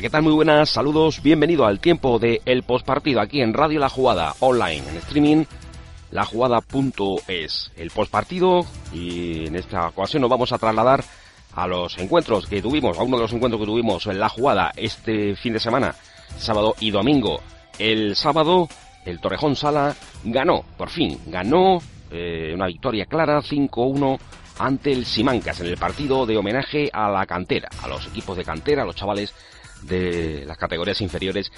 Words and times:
¿Qué 0.00 0.08
tal? 0.08 0.22
Muy 0.22 0.32
buenas, 0.32 0.70
saludos, 0.70 1.20
bienvenido 1.22 1.66
al 1.66 1.78
tiempo 1.78 2.18
de 2.18 2.40
El 2.46 2.62
Postpartido 2.62 3.20
aquí 3.20 3.42
en 3.42 3.52
Radio 3.52 3.80
La 3.80 3.90
Jugada, 3.90 4.32
online, 4.40 4.82
en 4.88 4.96
streaming, 4.96 5.44
lajugada.es. 6.10 7.70
El 7.76 7.90
postpartido 7.90 8.64
y 8.94 9.46
en 9.46 9.56
esta 9.56 9.88
ocasión 9.88 10.22
nos 10.22 10.30
vamos 10.30 10.52
a 10.52 10.58
trasladar 10.58 11.04
a 11.54 11.66
los 11.66 11.98
encuentros 11.98 12.46
que 12.46 12.62
tuvimos, 12.62 12.98
a 12.98 13.02
uno 13.02 13.18
de 13.18 13.24
los 13.24 13.32
encuentros 13.34 13.60
que 13.60 13.66
tuvimos 13.66 14.06
en 14.06 14.18
La 14.18 14.30
Jugada 14.30 14.72
este 14.74 15.36
fin 15.36 15.52
de 15.52 15.60
semana, 15.60 15.94
sábado 16.38 16.74
y 16.80 16.90
domingo. 16.90 17.40
El 17.78 18.16
sábado, 18.16 18.68
el 19.04 19.20
Torrejón 19.20 19.54
Sala 19.54 19.94
ganó, 20.24 20.64
por 20.78 20.88
fin, 20.88 21.20
ganó 21.26 21.82
eh, 22.10 22.52
una 22.54 22.68
victoria 22.68 23.04
clara, 23.04 23.42
5-1 23.42 24.18
ante 24.60 24.92
el 24.92 25.04
Simancas 25.04 25.60
en 25.60 25.66
el 25.66 25.76
partido 25.76 26.24
de 26.24 26.38
homenaje 26.38 26.88
a 26.90 27.10
la 27.10 27.26
cantera, 27.26 27.68
a 27.82 27.88
los 27.88 28.06
equipos 28.06 28.38
de 28.38 28.44
cantera, 28.44 28.82
a 28.82 28.86
los 28.86 28.96
chavales 28.96 29.34
de 29.82 30.44
las 30.46 30.58
categorías 30.58 31.00
inferiores 31.00 31.50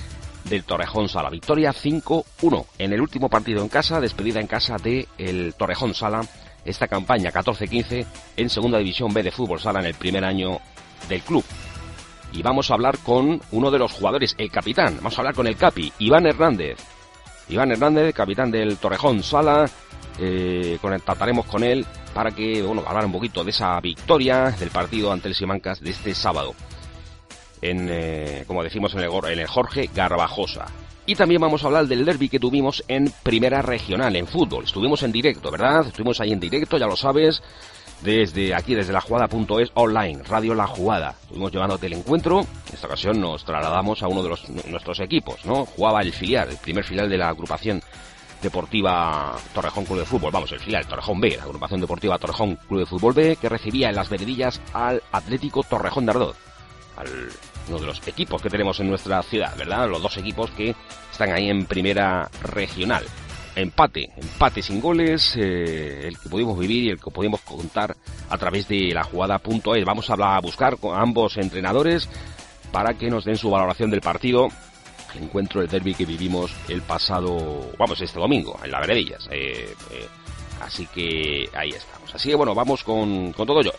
del 0.44 0.64
Torrejón 0.64 1.08
Sala. 1.08 1.30
Victoria 1.30 1.72
5-1 1.72 2.66
en 2.78 2.92
el 2.92 3.00
último 3.00 3.28
partido 3.28 3.62
en 3.62 3.68
casa, 3.68 4.00
despedida 4.00 4.40
en 4.40 4.46
casa 4.46 4.76
de 4.76 5.08
el 5.18 5.54
Torrejón 5.54 5.94
Sala. 5.94 6.22
Esta 6.64 6.86
campaña 6.86 7.32
14-15 7.32 8.06
en 8.36 8.50
Segunda 8.50 8.78
División 8.78 9.12
B 9.12 9.22
de 9.22 9.32
Fútbol 9.32 9.60
Sala 9.60 9.80
en 9.80 9.86
el 9.86 9.94
primer 9.94 10.24
año 10.24 10.60
del 11.08 11.22
club. 11.22 11.44
Y 12.32 12.42
vamos 12.42 12.70
a 12.70 12.74
hablar 12.74 12.98
con 12.98 13.40
uno 13.50 13.70
de 13.70 13.78
los 13.78 13.92
jugadores, 13.92 14.34
el 14.38 14.50
capitán. 14.50 14.96
Vamos 14.96 15.18
a 15.18 15.20
hablar 15.20 15.34
con 15.34 15.46
el 15.46 15.56
capi, 15.56 15.92
Iván 15.98 16.26
Hernández. 16.26 16.78
Iván 17.48 17.72
Hernández, 17.72 18.14
capitán 18.14 18.50
del 18.50 18.78
Torrejón 18.78 19.22
Sala. 19.22 19.68
Eh, 20.18 20.78
trataremos 21.04 21.46
con 21.46 21.64
él 21.64 21.84
para 22.14 22.30
que, 22.30 22.62
bueno, 22.62 22.84
hablar 22.86 23.06
un 23.06 23.12
poquito 23.12 23.42
de 23.42 23.50
esa 23.50 23.80
victoria 23.80 24.50
del 24.50 24.70
partido 24.70 25.12
ante 25.12 25.28
el 25.28 25.34
Simancas 25.34 25.80
de 25.80 25.90
este 25.90 26.14
sábado 26.14 26.54
en, 27.62 27.88
eh, 27.90 28.44
como 28.46 28.62
decimos 28.62 28.92
en 28.94 29.00
el, 29.00 29.46
Jorge 29.46 29.88
Garbajosa. 29.94 30.66
Y 31.06 31.16
también 31.16 31.40
vamos 31.40 31.64
a 31.64 31.66
hablar 31.66 31.86
del 31.86 32.04
derby 32.04 32.28
que 32.28 32.38
tuvimos 32.38 32.84
en 32.86 33.12
Primera 33.22 33.62
Regional, 33.62 34.14
en 34.14 34.26
fútbol. 34.26 34.64
Estuvimos 34.64 35.02
en 35.02 35.10
directo, 35.10 35.50
¿verdad? 35.50 35.86
Estuvimos 35.86 36.20
ahí 36.20 36.32
en 36.32 36.38
directo, 36.38 36.78
ya 36.78 36.86
lo 36.86 36.96
sabes, 36.96 37.42
desde 38.02 38.54
aquí, 38.54 38.74
desde 38.74 38.92
la 38.92 39.00
jugada.es 39.00 39.70
online, 39.74 40.22
Radio 40.24 40.54
La 40.54 40.66
Jugada. 40.66 41.16
Estuvimos 41.22 41.50
llevándote 41.50 41.86
el 41.86 41.94
encuentro. 41.94 42.40
En 42.40 42.74
esta 42.74 42.86
ocasión 42.86 43.20
nos 43.20 43.44
trasladamos 43.44 44.02
a 44.02 44.08
uno 44.08 44.22
de 44.22 44.28
los, 44.28 44.48
nuestros 44.48 45.00
equipos, 45.00 45.44
¿no? 45.44 45.64
Jugaba 45.66 46.02
el 46.02 46.12
filial, 46.12 46.50
el 46.50 46.56
primer 46.58 46.84
filial 46.84 47.08
de 47.08 47.18
la 47.18 47.28
agrupación 47.28 47.82
deportiva 48.40 49.36
Torrejón 49.54 49.84
Club 49.84 50.00
de 50.00 50.04
Fútbol, 50.04 50.32
vamos, 50.32 50.50
el 50.52 50.60
filial 50.60 50.86
Torrejón 50.86 51.20
B, 51.20 51.36
la 51.36 51.44
agrupación 51.44 51.80
deportiva 51.80 52.18
Torrejón 52.18 52.56
Club 52.68 52.80
de 52.80 52.86
Fútbol 52.86 53.14
B, 53.14 53.36
que 53.40 53.48
recibía 53.48 53.88
en 53.88 53.94
las 53.94 54.08
veredillas 54.08 54.60
al 54.72 55.02
Atlético 55.12 55.62
Torrejón 55.62 56.06
de 56.06 56.10
Ardoz, 56.10 56.36
uno 57.68 57.78
de 57.78 57.86
los 57.86 58.06
equipos 58.06 58.42
que 58.42 58.50
tenemos 58.50 58.80
en 58.80 58.88
nuestra 58.88 59.22
ciudad, 59.22 59.56
¿verdad? 59.56 59.88
Los 59.88 60.02
dos 60.02 60.16
equipos 60.16 60.50
que 60.50 60.74
están 61.10 61.32
ahí 61.32 61.48
en 61.48 61.66
primera 61.66 62.28
regional. 62.42 63.04
Empate, 63.54 64.10
empate 64.16 64.62
sin 64.62 64.80
goles, 64.80 65.36
eh, 65.36 66.08
el 66.08 66.18
que 66.18 66.28
pudimos 66.30 66.58
vivir 66.58 66.84
y 66.84 66.88
el 66.90 66.98
que 66.98 67.10
pudimos 67.10 67.42
contar 67.42 67.94
a 68.30 68.38
través 68.38 68.66
de 68.66 68.92
la 68.94 69.04
jugada.es. 69.04 69.84
Vamos 69.84 70.08
a, 70.08 70.40
buscar 70.40 70.78
con 70.78 70.98
ambos 70.98 71.36
entrenadores 71.36 72.08
para 72.70 72.94
que 72.94 73.10
nos 73.10 73.26
den 73.26 73.36
su 73.36 73.50
valoración 73.50 73.90
del 73.90 74.00
partido. 74.00 74.48
El 75.14 75.24
encuentro 75.24 75.60
del 75.60 75.68
derby 75.68 75.94
que 75.94 76.06
vivimos 76.06 76.50
el 76.68 76.80
pasado, 76.80 77.72
vamos, 77.78 78.00
este 78.00 78.18
domingo, 78.18 78.58
en 78.64 78.70
la 78.70 78.80
Veredillas. 78.80 79.28
Eh, 79.30 79.74
eh, 79.90 80.08
así 80.62 80.86
que 80.86 81.50
ahí 81.52 81.68
estamos. 81.68 82.14
Así 82.14 82.30
que 82.30 82.34
bueno, 82.34 82.54
vamos 82.54 82.82
con, 82.82 83.34
con 83.34 83.46
todo 83.46 83.60
yo. 83.60 83.72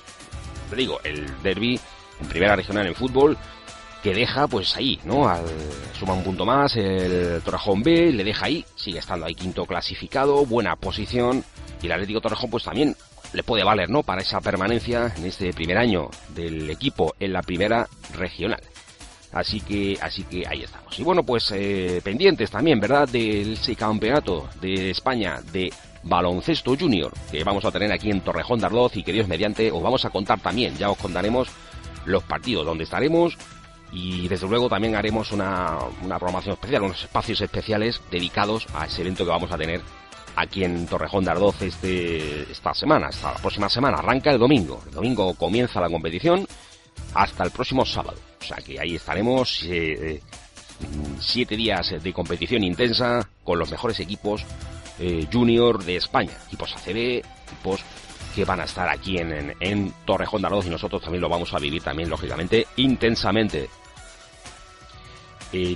Te 0.70 0.76
digo, 0.76 1.00
el 1.04 1.42
derby 1.42 1.80
en 2.24 2.30
primera 2.30 2.56
regional 2.56 2.88
en 2.88 2.96
fútbol 2.96 3.38
que 4.02 4.14
deja 4.14 4.48
pues 4.48 4.76
ahí, 4.76 5.00
¿no? 5.06 5.30
Al, 5.30 5.46
suma 5.98 6.14
un 6.14 6.24
punto 6.24 6.46
más 6.46 6.76
el 6.76 7.42
Torrejón 7.42 7.84
B, 7.84 8.12
le 8.12 8.24
deja 8.24 8.48
ahí, 8.48 8.66
sigue 8.76 9.00
estando 9.00 9.26
ahí 9.26 9.36
quinto 9.36 9.66
clasificado, 9.66 10.46
buena 10.46 10.76
posición 10.76 11.44
y 11.82 11.86
el 11.86 11.92
Atlético 11.94 12.20
Torrejón 12.20 12.50
pues 12.50 12.64
también 12.64 12.96
le 13.32 13.44
puede 13.44 13.64
valer, 13.64 13.90
¿no? 13.90 14.04
Para 14.04 14.22
esa 14.22 14.42
permanencia 14.42 15.14
en 15.18 15.26
este 15.26 15.54
primer 15.54 15.78
año 15.78 16.10
del 16.36 16.70
equipo 16.70 17.16
en 17.20 17.34
la 17.34 17.42
primera 17.42 17.88
regional. 18.14 18.62
Así 19.32 19.62
que, 19.62 19.98
así 20.00 20.24
que 20.24 20.46
ahí 20.48 20.62
estamos. 20.62 21.00
Y 21.00 21.04
bueno, 21.04 21.24
pues 21.24 21.52
eh, 21.52 22.02
pendientes 22.04 22.52
también, 22.52 22.80
¿verdad? 22.80 23.08
Del 23.10 23.58
campeonato 23.76 24.48
de 24.62 24.92
España 24.92 25.40
de 25.52 25.72
baloncesto 26.04 26.76
junior 26.78 27.12
que 27.32 27.44
vamos 27.44 27.64
a 27.66 27.72
tener 27.72 27.92
aquí 27.92 28.12
en 28.12 28.22
Torrejón 28.22 28.60
de 28.60 28.66
Arloz 28.66 28.98
y 28.98 29.04
que 29.04 29.14
Dios 29.14 29.28
mediante 29.28 29.72
os 29.72 29.82
vamos 29.82 30.06
a 30.06 30.10
contar 30.10 30.40
también. 30.40 30.76
Ya 30.78 30.92
os 30.92 30.98
contaremos 30.98 31.48
los 32.06 32.24
partidos 32.24 32.66
donde 32.66 32.84
estaremos 32.84 33.38
y 33.92 34.28
desde 34.28 34.48
luego 34.48 34.70
también 34.70 34.96
haremos 34.96 35.32
una, 35.32 35.78
una 36.02 36.18
programación 36.18 36.54
especial, 36.54 36.84
unos 36.84 37.04
espacios 37.04 37.42
especiales 37.42 38.02
dedicados 38.10 38.66
a 38.74 38.86
ese 38.86 39.02
evento 39.02 39.24
que 39.24 39.30
vamos 39.30 39.52
a 39.52 39.58
tener 39.58 39.82
aquí 40.36 40.64
en 40.64 40.88
Torrejón 40.88 41.24
de 41.24 41.32
Ardoz 41.32 41.62
este, 41.62 42.52
esta 42.52 42.74
semana, 42.74 43.10
esta 43.10 43.34
la 43.34 43.40
próxima 43.40 43.70
semana. 43.70 43.98
Arranca 43.98 44.32
el 44.32 44.40
domingo. 44.40 44.82
El 44.88 44.94
domingo 44.94 45.34
comienza 45.36 45.80
la 45.80 45.90
competición 45.90 46.48
hasta 47.14 47.44
el 47.44 47.52
próximo 47.52 47.86
sábado. 47.86 48.18
O 48.42 48.44
sea 48.44 48.58
que 48.58 48.80
ahí 48.80 48.96
estaremos 48.96 49.64
eh, 49.68 50.22
siete 51.20 51.56
días 51.56 51.94
de 52.02 52.14
competición 52.14 52.64
intensa 52.64 53.30
con 53.44 53.60
los 53.60 53.72
mejores 53.72 54.00
equipos 54.00 54.44
eh, 55.00 55.28
junior 55.32 55.84
de 55.84 55.98
España. 55.98 56.34
Equipos 56.48 56.76
ACB, 56.76 57.22
equipos 57.48 57.82
que 58.34 58.46
van 58.46 58.60
a 58.60 58.64
estar 58.64 58.90
aquí 58.90 59.18
en, 59.18 59.56
en, 59.60 59.94
Torrejón 60.06 60.42
de 60.42 60.48
Ardoz 60.48 60.66
y 60.66 60.70
nosotros 60.70 61.02
también 61.02 61.22
lo 61.22 61.30
vamos 61.30 61.54
a 61.54 61.60
vivir 61.60 61.82
también, 61.82 62.10
lógicamente, 62.10 62.68
intensamente 62.78 63.70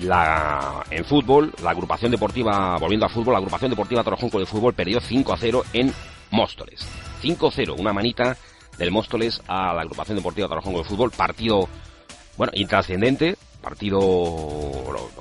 la, 0.01 0.83
en 0.89 1.05
fútbol, 1.05 1.53
la 1.61 1.71
agrupación 1.71 2.11
deportiva, 2.11 2.77
volviendo 2.77 3.05
al 3.05 3.11
fútbol, 3.11 3.33
la 3.33 3.39
agrupación 3.39 3.69
deportiva 3.69 4.03
Torrejón 4.03 4.29
de 4.29 4.45
Fútbol 4.45 4.73
perdió 4.73 4.99
5 4.99 5.33
a 5.33 5.37
0 5.37 5.63
en 5.73 5.93
Móstoles. 6.31 6.85
5 7.21 7.47
a 7.47 7.51
0, 7.51 7.75
una 7.77 7.93
manita 7.93 8.37
del 8.77 8.91
Móstoles 8.91 9.41
a 9.47 9.73
la 9.73 9.81
agrupación 9.81 10.17
deportiva 10.17 10.47
Torrejón 10.47 10.73
de 10.73 10.83
Fútbol, 10.83 11.11
partido, 11.11 11.69
bueno, 12.37 12.51
intrascendente, 12.55 13.37
partido 13.61 13.99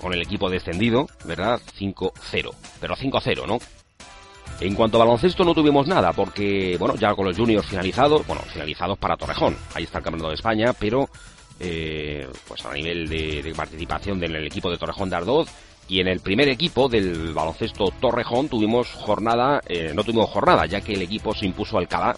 con 0.00 0.12
el 0.12 0.22
equipo 0.22 0.48
descendido, 0.48 1.06
¿verdad? 1.24 1.60
5-0, 1.78 2.54
pero 2.80 2.96
5-0, 2.96 3.46
¿no? 3.46 3.58
En 4.60 4.74
cuanto 4.74 4.96
a 4.96 5.04
baloncesto 5.04 5.44
no 5.44 5.54
tuvimos 5.54 5.86
nada, 5.86 6.12
porque, 6.12 6.76
bueno, 6.78 6.94
ya 6.96 7.14
con 7.14 7.26
los 7.26 7.36
juniors 7.36 7.66
finalizados, 7.66 8.26
bueno, 8.26 8.42
finalizados 8.42 8.96
para 8.98 9.16
Torrejón, 9.16 9.56
ahí 9.74 9.84
está 9.84 9.98
el 9.98 10.04
campeonato 10.04 10.30
de 10.30 10.34
España, 10.36 10.72
pero 10.72 11.08
eh, 11.60 12.26
pues 12.46 12.64
a 12.64 12.72
nivel 12.72 13.08
de, 13.08 13.52
participación 13.56 14.22
en 14.24 14.34
el 14.34 14.46
equipo 14.46 14.70
de 14.70 14.78
Torrejón 14.78 15.10
de 15.10 15.16
Ardoz 15.16 15.48
y 15.88 16.00
en 16.00 16.08
el 16.08 16.20
primer 16.20 16.48
equipo 16.48 16.88
del 16.88 17.32
baloncesto 17.32 17.92
Torrejón 18.00 18.48
tuvimos 18.48 18.88
jornada, 18.92 19.60
eh, 19.66 19.92
no 19.94 20.04
tuvimos 20.04 20.30
jornada, 20.30 20.66
ya 20.66 20.80
que 20.80 20.94
el 20.94 21.02
equipo 21.02 21.34
se 21.34 21.46
impuso 21.46 21.76
al 21.76 21.84
Alcalá 21.84 22.16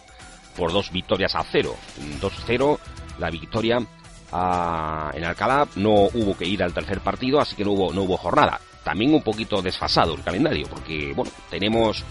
por 0.57 0.73
dos 0.73 0.91
victorias 0.91 1.35
a 1.35 1.45
cero. 1.45 1.75
2-0 2.21 2.79
la 3.19 3.31
victoria 3.31 3.79
en 3.79 5.25
Alcalá, 5.25 5.67
no 5.77 6.09
hubo 6.13 6.37
que 6.37 6.47
ir 6.47 6.63
al 6.63 6.75
tercer 6.75 7.01
partido, 7.01 7.41
así 7.41 7.57
que 7.57 7.65
no 7.65 7.73
hubo, 7.73 7.93
no 7.93 8.03
hubo 8.03 8.17
jornada. 8.17 8.61
También 8.85 9.15
un 9.15 9.23
poquito 9.23 9.63
desfasado 9.63 10.15
el 10.15 10.23
calendario, 10.23 10.67
porque 10.69 11.13
bueno, 11.15 11.31
tenemos, 11.51 12.05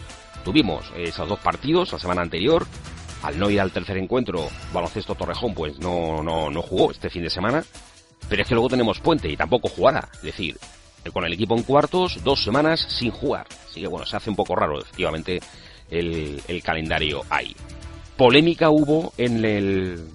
tuvimos 0.47 0.93
esos 0.95 1.27
dos 1.27 1.39
partidos 1.39 1.91
la 1.91 1.99
semana 1.99 2.21
anterior, 2.21 2.65
al 3.21 3.37
no 3.37 3.49
ir 3.49 3.59
al 3.59 3.73
tercer 3.73 3.97
encuentro, 3.97 4.47
Baloncesto 4.71 5.13
Torrejón 5.13 5.53
pues 5.53 5.77
no, 5.79 6.23
no, 6.23 6.49
no 6.49 6.61
jugó 6.61 6.89
este 6.89 7.09
fin 7.09 7.23
de 7.23 7.29
semana, 7.29 7.65
pero 8.29 8.43
es 8.43 8.47
que 8.47 8.53
luego 8.53 8.69
tenemos 8.69 9.01
puente 9.01 9.27
y 9.29 9.35
tampoco 9.35 9.67
jugará. 9.67 10.07
Es 10.13 10.21
decir, 10.21 10.57
con 11.11 11.25
el 11.25 11.33
equipo 11.33 11.53
en 11.57 11.63
cuartos, 11.63 12.23
dos 12.23 12.41
semanas 12.41 12.79
sin 12.87 13.11
jugar. 13.11 13.45
Así 13.69 13.81
que 13.81 13.87
bueno, 13.87 14.05
se 14.05 14.15
hace 14.15 14.29
un 14.29 14.37
poco 14.37 14.55
raro 14.55 14.79
efectivamente 14.79 15.41
el, 15.91 16.41
el 16.47 16.63
calendario 16.63 17.23
ahí. 17.29 17.53
Polémica 18.15 18.69
hubo 18.69 19.11
en 19.17 19.43
el 19.43 20.07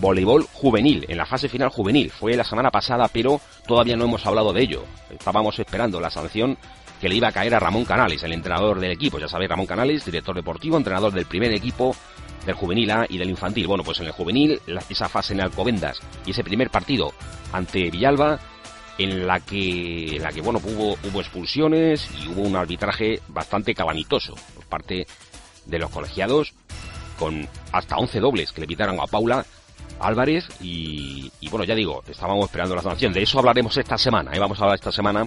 voleibol 0.00 0.48
juvenil, 0.52 1.06
en 1.08 1.16
la 1.16 1.26
fase 1.26 1.48
final 1.48 1.68
juvenil. 1.68 2.10
Fue 2.10 2.34
la 2.34 2.42
semana 2.42 2.72
pasada, 2.72 3.06
pero 3.06 3.40
todavía 3.68 3.96
no 3.96 4.06
hemos 4.06 4.26
hablado 4.26 4.52
de 4.52 4.62
ello. 4.62 4.84
Estábamos 5.10 5.56
esperando 5.60 6.00
la 6.00 6.10
sanción 6.10 6.58
que 7.00 7.08
le 7.08 7.14
iba 7.14 7.28
a 7.28 7.32
caer 7.32 7.54
a 7.54 7.60
Ramón 7.60 7.84
Canales, 7.84 8.22
el 8.22 8.32
entrenador 8.32 8.78
del 8.78 8.92
equipo. 8.92 9.18
Ya 9.18 9.28
sabéis, 9.28 9.50
Ramón 9.50 9.66
Canales, 9.66 10.04
director 10.04 10.34
deportivo, 10.34 10.76
entrenador 10.76 11.12
del 11.12 11.26
primer 11.26 11.52
equipo 11.52 11.96
del 12.44 12.54
juvenil 12.54 12.90
A 12.90 13.06
y 13.08 13.18
del 13.18 13.30
infantil. 13.30 13.66
Bueno, 13.66 13.84
pues 13.84 14.00
en 14.00 14.06
el 14.06 14.12
juvenil, 14.12 14.60
esa 14.88 15.08
fase 15.08 15.32
en 15.32 15.40
Alcobendas 15.40 16.00
y 16.26 16.32
ese 16.32 16.44
primer 16.44 16.70
partido 16.70 17.12
ante 17.52 17.90
Villalba, 17.90 18.38
en 18.98 19.26
la 19.26 19.40
que, 19.40 20.16
en 20.16 20.22
la 20.22 20.30
que 20.30 20.42
bueno, 20.42 20.60
hubo, 20.62 20.98
hubo 21.08 21.20
expulsiones 21.20 22.06
y 22.22 22.28
hubo 22.28 22.42
un 22.42 22.54
arbitraje 22.54 23.20
bastante 23.28 23.74
cabanitoso 23.74 24.34
por 24.54 24.66
parte 24.66 25.06
de 25.64 25.78
los 25.78 25.90
colegiados, 25.90 26.52
con 27.18 27.48
hasta 27.72 27.96
11 27.96 28.20
dobles 28.20 28.52
que 28.52 28.60
le 28.60 28.66
pitaron 28.66 29.00
a 29.00 29.06
Paula 29.06 29.44
Álvarez 30.00 30.48
y, 30.60 31.30
bueno, 31.50 31.64
ya 31.64 31.74
digo, 31.74 32.02
estábamos 32.08 32.46
esperando 32.46 32.74
la 32.74 32.82
sanción. 32.82 33.12
De 33.12 33.22
eso 33.22 33.38
hablaremos 33.38 33.76
esta 33.76 33.98
semana, 33.98 34.32
¿eh? 34.34 34.38
vamos 34.38 34.58
a 34.60 34.64
hablar 34.64 34.76
esta 34.76 34.92
semana 34.92 35.26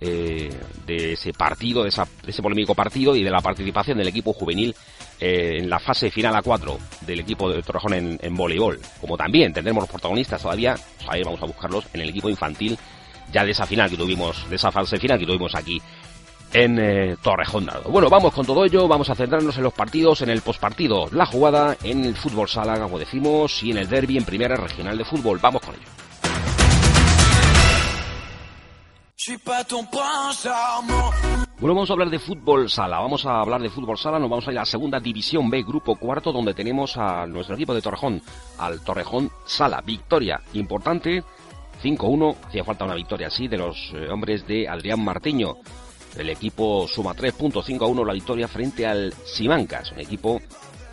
eh, 0.00 0.50
de 0.86 1.12
ese 1.12 1.32
partido, 1.32 1.82
de, 1.82 1.90
ese 1.90 2.42
polémico 2.42 2.74
partido 2.74 3.14
y 3.14 3.22
de 3.22 3.30
la 3.30 3.40
participación 3.40 3.98
del 3.98 4.08
equipo 4.08 4.32
juvenil 4.32 4.74
eh, 5.20 5.58
en 5.58 5.70
la 5.70 5.78
fase 5.78 6.10
final 6.10 6.34
a 6.34 6.42
4 6.42 6.78
del 7.02 7.20
equipo 7.20 7.50
de 7.50 7.62
Torrejón 7.62 8.18
en, 8.20 8.36
voleibol. 8.36 8.80
Como 9.00 9.16
también 9.16 9.52
tendremos 9.52 9.82
los 9.82 9.90
protagonistas 9.90 10.42
todavía, 10.42 10.74
pues 10.74 11.08
ahí 11.08 11.22
vamos 11.22 11.42
a 11.42 11.46
buscarlos 11.46 11.86
en 11.92 12.00
el 12.00 12.08
equipo 12.08 12.28
infantil 12.28 12.76
ya 13.32 13.44
de 13.44 13.52
esa 13.52 13.66
final 13.66 13.88
que 13.88 13.96
tuvimos, 13.96 14.48
de 14.50 14.56
esa 14.56 14.70
fase 14.70 14.98
final 14.98 15.18
que 15.18 15.26
tuvimos 15.26 15.54
aquí 15.54 15.80
en 16.52 16.78
eh, 16.78 17.16
Torrejón 17.22 17.68
Bueno, 17.88 18.10
vamos 18.10 18.32
con 18.34 18.44
todo 18.44 18.64
ello, 18.64 18.86
vamos 18.86 19.08
a 19.10 19.14
centrarnos 19.14 19.56
en 19.56 19.62
los 19.62 19.72
partidos, 19.72 20.22
en 20.22 20.30
el 20.30 20.42
postpartido, 20.42 21.08
la 21.12 21.26
jugada, 21.26 21.76
en 21.82 22.04
el 22.04 22.16
fútbol 22.16 22.48
sala, 22.48 22.78
como 22.78 22.98
decimos, 22.98 23.62
y 23.62 23.70
en 23.70 23.78
el 23.78 23.88
derby 23.88 24.18
en 24.18 24.24
primera 24.24 24.56
regional 24.56 24.98
de 24.98 25.04
fútbol. 25.04 25.38
Vamos 25.40 25.62
con 25.62 25.74
ello. 25.74 26.01
Bueno, 31.60 31.76
vamos 31.76 31.90
a 31.90 31.92
hablar 31.92 32.10
de 32.10 32.18
fútbol 32.18 32.68
sala. 32.68 32.98
Vamos 32.98 33.24
a 33.24 33.38
hablar 33.38 33.62
de 33.62 33.70
fútbol 33.70 33.96
sala. 33.96 34.18
Nos 34.18 34.28
vamos 34.28 34.48
a 34.48 34.50
ir 34.50 34.58
a 34.58 34.62
la 34.62 34.66
segunda 34.66 34.98
división 34.98 35.48
B, 35.48 35.62
grupo 35.62 35.94
cuarto, 35.94 36.32
donde 36.32 36.54
tenemos 36.54 36.96
a 36.96 37.24
nuestro 37.28 37.54
equipo 37.54 37.72
de 37.72 37.80
Torrejón, 37.82 38.20
al 38.58 38.80
Torrejón 38.80 39.30
Sala. 39.46 39.80
Victoria 39.86 40.40
importante, 40.54 41.22
5-1. 41.80 42.36
Hacía 42.48 42.64
falta 42.64 42.84
una 42.84 42.96
victoria 42.96 43.28
así 43.28 43.46
de 43.46 43.58
los 43.58 43.92
eh, 43.94 44.08
hombres 44.10 44.44
de 44.48 44.66
Adrián 44.66 45.04
Martiño. 45.04 45.54
El 46.16 46.28
equipo 46.28 46.88
suma 46.88 47.14
3 47.14 47.32
puntos, 47.34 47.64
5 47.64 47.84
a 47.84 47.88
1 47.88 48.04
la 48.04 48.14
victoria 48.14 48.48
frente 48.48 48.88
al 48.88 49.14
Simancas, 49.24 49.92
un 49.92 50.00
equipo 50.00 50.40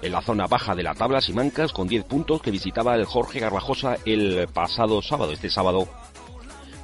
en 0.03 0.11
la 0.11 0.21
zona 0.21 0.45
baja 0.45 0.75
de 0.75 0.83
la 0.83 0.93
tabla, 0.93 1.19
Simancas, 1.19 1.73
con 1.73 1.87
10 1.87 2.03
puntos, 2.03 2.43
que 2.43 2.51
visitaba 2.51 2.93
el 2.93 3.05
Jorge 3.05 3.39
Garbajosa 3.39 3.97
el 4.05 4.47
pasado 4.53 5.01
sábado, 5.01 5.31
este 5.31 5.49
sábado 5.49 5.87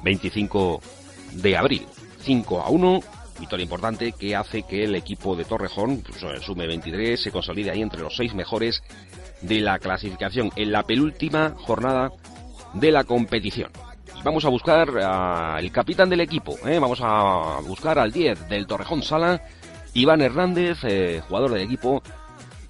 25 0.02 0.80
de 1.36 1.56
abril. 1.56 1.86
5 2.20 2.62
a 2.62 2.70
1, 2.70 3.00
victoria 3.38 3.64
importante 3.64 4.12
que 4.12 4.34
hace 4.34 4.62
que 4.64 4.84
el 4.84 4.94
equipo 4.94 5.36
de 5.36 5.44
Torrejón 5.44 6.02
pues, 6.02 6.42
sume 6.42 6.66
23, 6.66 7.20
se 7.20 7.30
consolide 7.30 7.70
ahí 7.70 7.82
entre 7.82 8.02
los 8.02 8.16
seis 8.16 8.34
mejores 8.34 8.82
de 9.42 9.60
la 9.60 9.78
clasificación 9.78 10.50
en 10.56 10.72
la 10.72 10.82
penúltima 10.82 11.54
jornada 11.56 12.10
de 12.74 12.90
la 12.90 13.04
competición. 13.04 13.70
Y 14.18 14.22
vamos 14.22 14.44
a 14.44 14.48
buscar 14.48 14.88
al 14.98 15.70
capitán 15.70 16.08
del 16.08 16.20
equipo, 16.20 16.56
¿eh? 16.66 16.78
vamos 16.78 17.00
a 17.02 17.60
buscar 17.60 17.98
al 17.98 18.12
10 18.12 18.48
del 18.48 18.66
Torrejón 18.66 19.02
Sala, 19.02 19.42
Iván 19.94 20.22
Hernández, 20.22 20.78
eh, 20.84 21.22
jugador 21.28 21.52
del 21.52 21.62
equipo, 21.62 22.02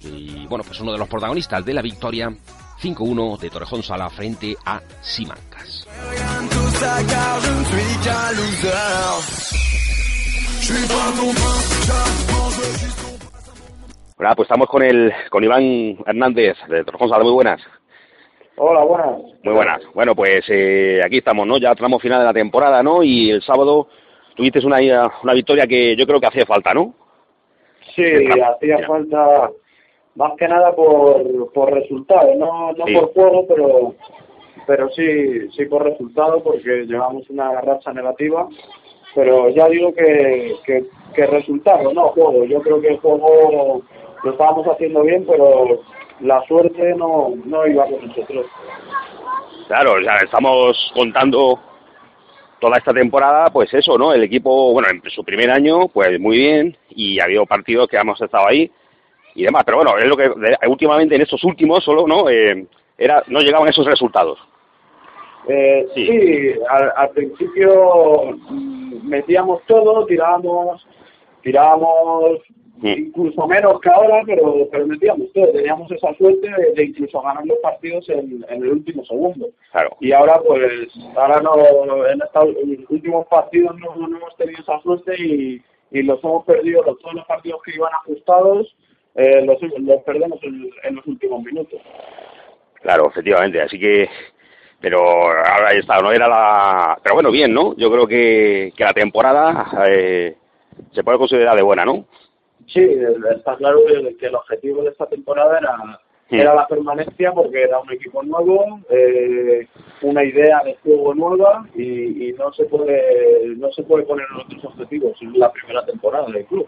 y 0.01 0.45
bueno, 0.47 0.63
pues 0.65 0.79
uno 0.81 0.91
de 0.91 0.97
los 0.97 1.07
protagonistas 1.07 1.65
de 1.65 1.73
la 1.73 1.81
victoria 1.81 2.35
5-1 2.79 3.39
de 3.39 3.49
Torrejón 3.49 3.81
Sala 3.81 4.09
frente 4.09 4.55
a 4.65 4.79
Simancas. 5.01 5.87
Hola, 14.19 14.35
pues 14.35 14.45
estamos 14.45 14.67
con 14.67 14.83
el 14.83 15.11
con 15.29 15.43
Iván 15.43 15.97
Hernández 16.05 16.57
de 16.67 16.83
Torrejón 16.83 17.09
Sala. 17.09 17.23
Muy 17.23 17.33
buenas. 17.33 17.61
Hola, 18.57 18.83
buenas. 18.83 19.19
Muy 19.43 19.53
buenas. 19.53 19.81
Bueno, 19.93 20.15
pues 20.15 20.43
eh, 20.49 20.99
aquí 21.03 21.17
estamos, 21.17 21.47
¿no? 21.47 21.57
Ya 21.57 21.75
tramo 21.75 21.99
final 21.99 22.19
de 22.19 22.25
la 22.25 22.33
temporada, 22.33 22.81
¿no? 22.83 23.03
Y 23.03 23.29
el 23.29 23.41
sábado 23.41 23.87
tuviste 24.35 24.65
una, 24.65 24.77
una 25.23 25.33
victoria 25.33 25.65
que 25.67 25.95
yo 25.95 26.05
creo 26.05 26.19
que 26.19 26.27
hacía 26.27 26.45
falta, 26.45 26.73
¿no? 26.73 26.93
Sí, 27.95 28.03
hacía 28.03 28.87
falta 28.87 29.49
más 30.17 30.33
que 30.37 30.47
nada 30.47 30.75
por, 30.75 31.51
por 31.53 31.71
resultado, 31.71 32.33
no, 32.35 32.73
no 32.73 32.85
por 32.85 33.13
juego, 33.13 33.45
pero 33.47 33.95
pero 34.65 34.89
sí, 34.89 35.49
sí 35.55 35.65
por 35.65 35.83
resultado, 35.83 36.43
porque 36.43 36.85
llevamos 36.85 37.29
una 37.29 37.61
racha 37.61 37.93
negativa, 37.93 38.49
pero 39.15 39.49
ya 39.49 39.69
digo 39.69 39.93
que, 39.93 40.55
que, 40.65 40.83
que 41.15 41.25
resultado, 41.25 41.93
no 41.93 42.09
juego. 42.09 42.43
Yo 42.43 42.61
creo 42.61 42.81
que 42.81 42.89
el 42.89 42.97
juego 42.97 43.81
lo 44.23 44.31
estábamos 44.31 44.67
haciendo 44.67 45.03
bien, 45.03 45.25
pero 45.25 45.79
la 46.19 46.43
suerte 46.47 46.95
no, 46.95 47.33
no 47.45 47.65
iba 47.65 47.85
con 47.85 48.07
nosotros. 48.07 48.45
Claro, 49.67 50.01
ya 50.01 50.17
estamos 50.17 50.91
contando 50.93 51.59
toda 52.59 52.77
esta 52.77 52.93
temporada, 52.93 53.45
pues 53.53 53.73
eso, 53.73 53.97
¿no? 53.97 54.13
El 54.13 54.23
equipo, 54.23 54.73
bueno, 54.73 54.89
en 54.89 55.01
su 55.11 55.23
primer 55.23 55.49
año, 55.49 55.87
pues 55.87 56.19
muy 56.19 56.37
bien, 56.37 56.75
y 56.89 57.21
ha 57.21 57.23
habido 57.23 57.45
partidos 57.45 57.87
que 57.87 57.95
hemos 57.95 58.19
estado 58.19 58.47
ahí 58.47 58.69
y 59.37 59.43
demás, 59.43 59.63
pero 59.63 59.77
bueno, 59.77 59.99
es 59.99 60.05
lo 60.05 60.17
que 60.17 60.31
últimamente 60.67 61.13
en 61.13 61.21
estos 61.21 61.43
últimos 61.43 61.83
solo, 61.83 62.07
¿no? 62.07 62.27
Eh, 62.27 62.65
era, 62.97 63.23
no 63.27 63.39
llegaban 63.39 63.69
esos 63.69 63.85
resultados. 63.85 64.39
Eh, 65.47 65.87
sí, 65.93 66.53
al, 66.67 67.09
principio 67.11 68.35
mm, 68.49 69.07
metíamos 69.07 69.61
todo, 69.67 70.07
tirábamos, 70.07 70.85
tirábamos 71.43 72.39
mm. 72.77 72.87
incluso 72.87 73.45
menos 73.45 73.79
que 73.79 73.89
ahora, 73.91 74.23
pero, 74.25 74.67
pero 74.71 74.87
metíamos 74.87 75.31
todo. 75.33 75.51
Teníamos 75.51 75.91
esa 75.91 76.15
suerte 76.15 76.49
de, 76.75 76.83
incluso 76.83 77.21
ganar 77.21 77.45
los 77.45 77.59
partidos 77.59 78.09
en, 78.09 78.43
el 78.49 78.67
último 78.69 79.05
segundo. 79.05 79.49
Claro. 79.71 79.95
Y 79.99 80.13
ahora, 80.13 80.41
pues, 80.47 80.91
ahora 81.15 81.41
no, 81.41 82.07
en, 82.07 82.17
los 82.17 82.89
últimos 82.89 83.27
partidos 83.27 83.77
no, 83.77 83.93
hemos 83.93 84.35
tenido 84.35 84.61
esa 84.61 84.81
suerte 84.81 85.13
y, 85.15 85.61
y 85.91 86.01
los 86.01 86.23
hemos 86.23 86.43
perdido, 86.43 86.81
todos 86.81 87.13
los 87.13 87.25
partidos 87.27 87.61
que 87.63 87.75
iban 87.75 87.93
ajustados, 88.01 88.75
eh, 89.17 89.45
los, 89.45 89.61
los 89.61 90.03
perdemos 90.03 90.41
en, 90.43 90.69
en 90.83 90.95
los 90.95 91.05
últimos 91.05 91.43
minutos. 91.43 91.81
Claro, 92.81 93.09
efectivamente. 93.09 93.61
Así 93.61 93.77
que 93.77 94.09
pero 94.79 94.99
ahora 94.99 95.71
está, 95.71 95.99
no 95.99 96.11
era 96.11 96.27
la... 96.27 96.99
Pero 97.01 97.15
bueno, 97.15 97.31
bien, 97.31 97.53
¿no? 97.53 97.75
Yo 97.77 97.91
creo 97.91 98.07
que, 98.07 98.71
que 98.75 98.83
la 98.83 98.93
temporada 98.93 99.65
eh, 99.89 100.35
se 100.91 101.03
puede 101.03 101.17
considerar 101.17 101.55
de 101.55 101.63
buena, 101.63 101.83
¿no? 101.83 102.05
Sí, 102.67 102.81
está 103.35 103.55
claro 103.55 103.79
que, 103.87 104.27
el 104.27 104.35
objetivo 104.35 104.83
de 104.83 104.89
esta 104.89 105.07
temporada 105.07 105.57
era, 105.57 105.99
era 106.29 106.53
la 106.53 106.67
permanencia 106.67 107.31
porque 107.31 107.63
era 107.63 107.79
un 107.79 107.91
equipo 107.91 108.21
nuevo, 108.21 108.81
eh, 108.89 109.67
una 110.01 110.23
idea 110.23 110.61
de 110.63 110.75
juego 110.83 111.15
nueva 111.15 111.65
y, 111.73 112.27
y, 112.29 112.33
no 112.33 112.51
se 112.51 112.65
puede 112.65 113.55
no 113.55 113.71
se 113.71 113.83
puede 113.83 114.03
poner 114.03 114.25
otros 114.37 114.65
objetivos 114.65 115.19
en 115.21 115.39
la 115.39 115.51
primera 115.51 115.85
temporada 115.85 116.27
del 116.27 116.45
club. 116.45 116.67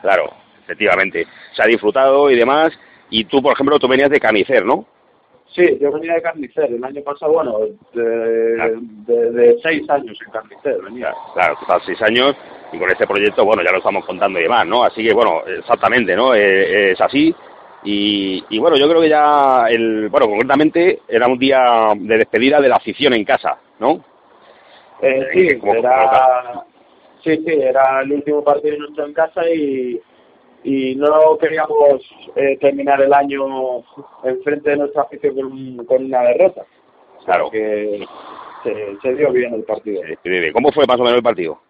Claro, 0.00 0.30
efectivamente. 0.66 1.26
Se 1.54 1.62
ha 1.62 1.66
disfrutado 1.66 2.30
y 2.30 2.36
demás. 2.36 2.72
Y 3.08 3.24
tú, 3.24 3.40
por 3.40 3.52
ejemplo, 3.52 3.78
tú 3.78 3.88
venías 3.88 4.10
de 4.10 4.20
Canicer, 4.20 4.64
¿no? 4.64 4.86
Sí, 5.54 5.78
yo 5.80 5.92
venía 5.92 6.14
de 6.14 6.22
Carnicer. 6.22 6.70
El 6.72 6.84
año 6.84 7.02
pasado, 7.02 7.32
bueno, 7.32 7.58
de, 7.94 8.02
de, 9.06 9.56
seis 9.62 9.88
años 9.88 10.18
en 10.24 10.32
Carnicer 10.32 10.82
venía. 10.82 11.14
Claro, 11.34 11.56
total 11.60 11.80
seis 11.86 12.02
años 12.02 12.36
y 12.72 12.78
con 12.78 12.90
este 12.90 13.06
proyecto, 13.06 13.44
bueno, 13.44 13.62
ya 13.62 13.70
lo 13.70 13.78
estamos 13.78 14.04
contando 14.04 14.38
y 14.38 14.42
demás, 14.42 14.66
¿no? 14.66 14.84
Así 14.84 15.02
que, 15.06 15.14
bueno, 15.14 15.42
exactamente, 15.46 16.16
¿no? 16.16 16.34
Eh, 16.34 16.92
es 16.92 17.00
así. 17.00 17.34
Y, 17.84 18.44
y, 18.50 18.58
bueno, 18.58 18.76
yo 18.76 18.88
creo 18.88 19.00
que 19.00 19.08
ya, 19.08 19.66
el 19.70 20.08
bueno, 20.08 20.26
concretamente 20.26 21.02
era 21.08 21.28
un 21.28 21.38
día 21.38 21.92
de 21.94 22.18
despedida 22.18 22.60
de 22.60 22.68
la 22.68 22.76
afición 22.76 23.14
en 23.14 23.24
casa, 23.24 23.56
¿no? 23.78 24.04
Eh, 25.00 25.26
sí, 25.32 25.48
era, 25.62 26.64
sí, 27.22 27.36
sí, 27.36 27.52
era 27.52 28.00
el 28.00 28.12
último 28.12 28.42
partido 28.42 28.78
nuestro 28.78 29.06
en 29.06 29.12
casa 29.12 29.48
y 29.48 30.00
y 30.66 30.96
no 30.96 31.38
queríamos 31.38 32.02
eh, 32.34 32.58
terminar 32.60 33.00
el 33.00 33.14
año 33.14 33.84
enfrente 34.24 34.70
de 34.70 34.76
nuestra 34.78 35.02
afición 35.02 35.36
con, 35.86 36.04
una 36.06 36.22
derrota. 36.22 36.66
Claro. 37.24 37.48
Que 37.52 38.04
se, 39.00 39.14
dio 39.14 39.30
bien 39.30 39.54
el 39.54 39.62
partido. 39.62 40.02
¿Cómo 40.52 40.72
fue 40.72 40.84
más 40.88 40.98
o 40.98 41.04
menos 41.04 41.18
el 41.18 41.22
partido? 41.22 41.60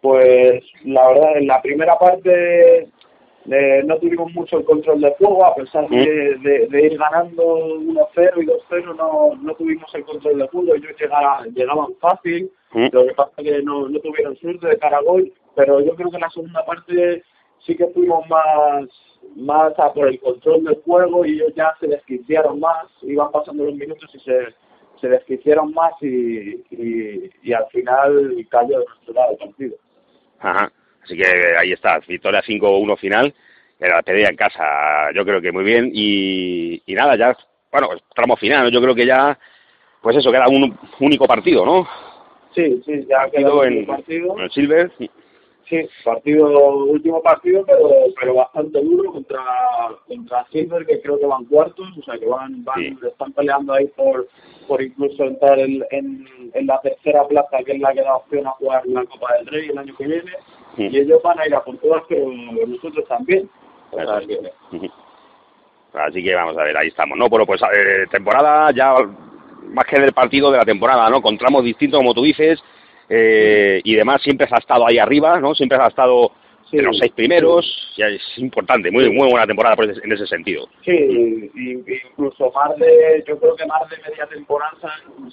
Pues 0.00 0.62
la 0.84 1.08
verdad, 1.08 1.38
en 1.38 1.48
la 1.48 1.60
primera 1.60 1.98
parte 1.98 2.88
eh, 3.50 3.82
no 3.84 3.98
tuvimos 3.98 4.32
mucho 4.32 4.58
el 4.58 4.64
control 4.64 5.00
del 5.00 5.14
juego, 5.14 5.44
a 5.44 5.56
pesar 5.56 5.88
de, 5.88 6.36
¿Mm? 6.38 6.70
de, 6.70 6.82
ir 6.86 6.96
ganando 6.96 7.42
1-0 7.80 8.32
y 8.36 8.46
2-0, 8.46 8.96
no, 8.96 9.34
no 9.42 9.54
tuvimos 9.56 9.92
el 9.92 10.04
control 10.04 10.38
del 10.38 10.48
juego. 10.48 10.76
Ellos 10.76 10.92
llegaban, 11.00 11.52
llegaban 11.52 11.88
fácil, 12.00 12.48
¿Mm? 12.74 12.86
lo 12.92 13.06
que 13.06 13.14
pasa 13.14 13.32
es 13.38 13.44
que 13.44 13.62
no, 13.64 13.88
no 13.88 13.98
tuvieron 13.98 14.36
suerte 14.36 14.68
de 14.68 14.78
cara 14.78 14.98
a 14.98 15.02
gol, 15.02 15.32
pero 15.56 15.80
yo 15.80 15.96
creo 15.96 16.10
que 16.10 16.16
en 16.16 16.22
la 16.22 16.30
segunda 16.30 16.64
parte 16.64 17.24
sí 17.66 17.76
que 17.76 17.86
fuimos 17.88 18.26
más 18.28 18.88
más 19.36 19.78
a 19.78 19.92
por 19.92 20.08
el 20.08 20.18
control 20.20 20.64
del 20.64 20.80
juego 20.82 21.24
y 21.24 21.34
ellos 21.34 21.52
ya 21.54 21.74
se 21.80 21.86
desquiciaron 21.86 22.60
más, 22.60 22.86
iban 23.02 23.30
pasando 23.30 23.64
los 23.64 23.74
minutos 23.74 24.10
y 24.14 24.18
se, 24.20 24.54
se 25.00 25.08
desquiciaron 25.08 25.72
más 25.72 25.92
y, 26.00 26.62
y, 26.70 27.52
al 27.52 27.66
final 27.66 28.46
cayó 28.50 28.80
de 28.80 28.84
nuestro 28.84 29.14
lado 29.14 29.32
el 29.32 29.38
partido. 29.38 29.76
Ajá. 30.40 30.72
Así 31.02 31.16
que 31.16 31.26
ahí 31.58 31.72
está, 31.72 32.00
victoria 32.06 32.42
5-1 32.42 32.98
final, 32.98 33.34
la 33.78 34.02
pedía 34.02 34.28
en 34.28 34.36
casa, 34.36 35.10
yo 35.14 35.24
creo 35.24 35.40
que 35.40 35.52
muy 35.52 35.64
bien. 35.64 35.90
Y, 35.92 36.82
y 36.84 36.94
nada, 36.94 37.16
ya, 37.16 37.36
bueno, 37.72 37.88
tramo 38.14 38.36
final, 38.36 38.70
yo 38.70 38.80
creo 38.82 38.94
que 38.94 39.06
ya, 39.06 39.38
pues 40.02 40.16
eso, 40.16 40.30
queda 40.30 40.48
un 40.48 40.76
único 41.00 41.26
partido, 41.26 41.64
¿no? 41.64 41.88
Sí, 42.54 42.82
sí, 42.84 43.06
ya 43.08 43.30
queda 43.30 43.54
un 43.54 43.86
partido. 43.86 44.36
En 44.36 44.44
el 44.44 44.50
Silver. 44.50 44.90
Sí, 44.98 45.10
partido, 46.04 46.84
último 46.84 47.22
partido, 47.22 47.64
pero, 47.66 47.90
pero 48.18 48.34
bastante 48.34 48.80
duro 48.82 49.12
contra, 49.12 49.40
contra 50.06 50.46
Silver, 50.50 50.86
que 50.86 51.00
creo 51.00 51.18
que 51.18 51.26
van 51.26 51.44
cuartos, 51.46 51.88
o 51.98 52.02
sea 52.02 52.18
que 52.18 52.26
van, 52.26 52.64
van 52.64 52.98
están 53.06 53.32
peleando 53.32 53.72
ahí 53.72 53.86
por, 53.88 54.28
por 54.66 54.82
incluso 54.82 55.24
entrar 55.24 55.58
en, 55.58 55.84
en, 55.90 56.66
la 56.66 56.80
tercera 56.80 57.26
plaza, 57.26 57.58
que 57.64 57.72
es 57.72 57.80
la 57.80 57.92
que 57.92 58.02
da 58.02 58.16
opción 58.16 58.46
a 58.46 58.50
jugar 58.52 58.86
la 58.86 59.04
Copa 59.04 59.34
del 59.34 59.46
Rey 59.46 59.68
el 59.68 59.78
año 59.78 59.96
que 59.96 60.06
viene, 60.06 60.32
y 60.76 60.98
ellos 60.98 61.20
van 61.22 61.38
a 61.38 61.46
ir 61.46 61.54
a 61.54 61.64
por 61.64 61.76
todas, 61.78 62.02
pero 62.08 62.28
nosotros 62.66 63.06
también. 63.08 63.48
Así 65.94 66.22
que 66.22 66.34
vamos 66.34 66.56
a 66.56 66.64
ver, 66.64 66.76
ahí 66.76 66.88
estamos, 66.88 67.18
¿no? 67.18 67.28
Bueno, 67.28 67.46
pues 67.46 67.60
eh, 67.62 68.06
temporada 68.10 68.70
ya 68.72 68.94
más 69.72 69.84
que 69.86 70.00
del 70.00 70.12
partido 70.12 70.50
de 70.50 70.58
la 70.58 70.64
temporada, 70.64 71.08
¿no? 71.10 71.20
Con 71.20 71.36
tramos 71.36 71.64
distintos, 71.64 71.98
como 71.98 72.14
tú 72.14 72.22
dices, 72.22 72.62
eh, 73.08 73.80
y 73.84 73.94
demás 73.94 74.22
siempre 74.22 74.46
ha 74.50 74.58
estado 74.58 74.86
ahí 74.86 74.98
arriba, 74.98 75.40
¿no? 75.40 75.54
Siempre 75.54 75.78
ha 75.78 75.88
estado 75.88 76.32
en 76.72 76.84
los 76.84 76.98
seis 76.98 77.12
primeros, 77.12 77.64
ya 77.96 78.08
es 78.08 78.22
importante, 78.36 78.90
muy 78.90 79.10
muy 79.10 79.30
buena 79.30 79.46
temporada 79.46 79.76
en 79.82 80.12
ese 80.12 80.26
sentido. 80.26 80.68
Sí, 80.84 81.50
incluso 81.54 82.52
más 82.52 82.76
de, 82.76 83.24
yo 83.26 83.38
creo 83.38 83.56
que 83.56 83.66
más 83.66 83.88
de 83.88 83.96
media 84.08 84.26
temporada 84.26 84.72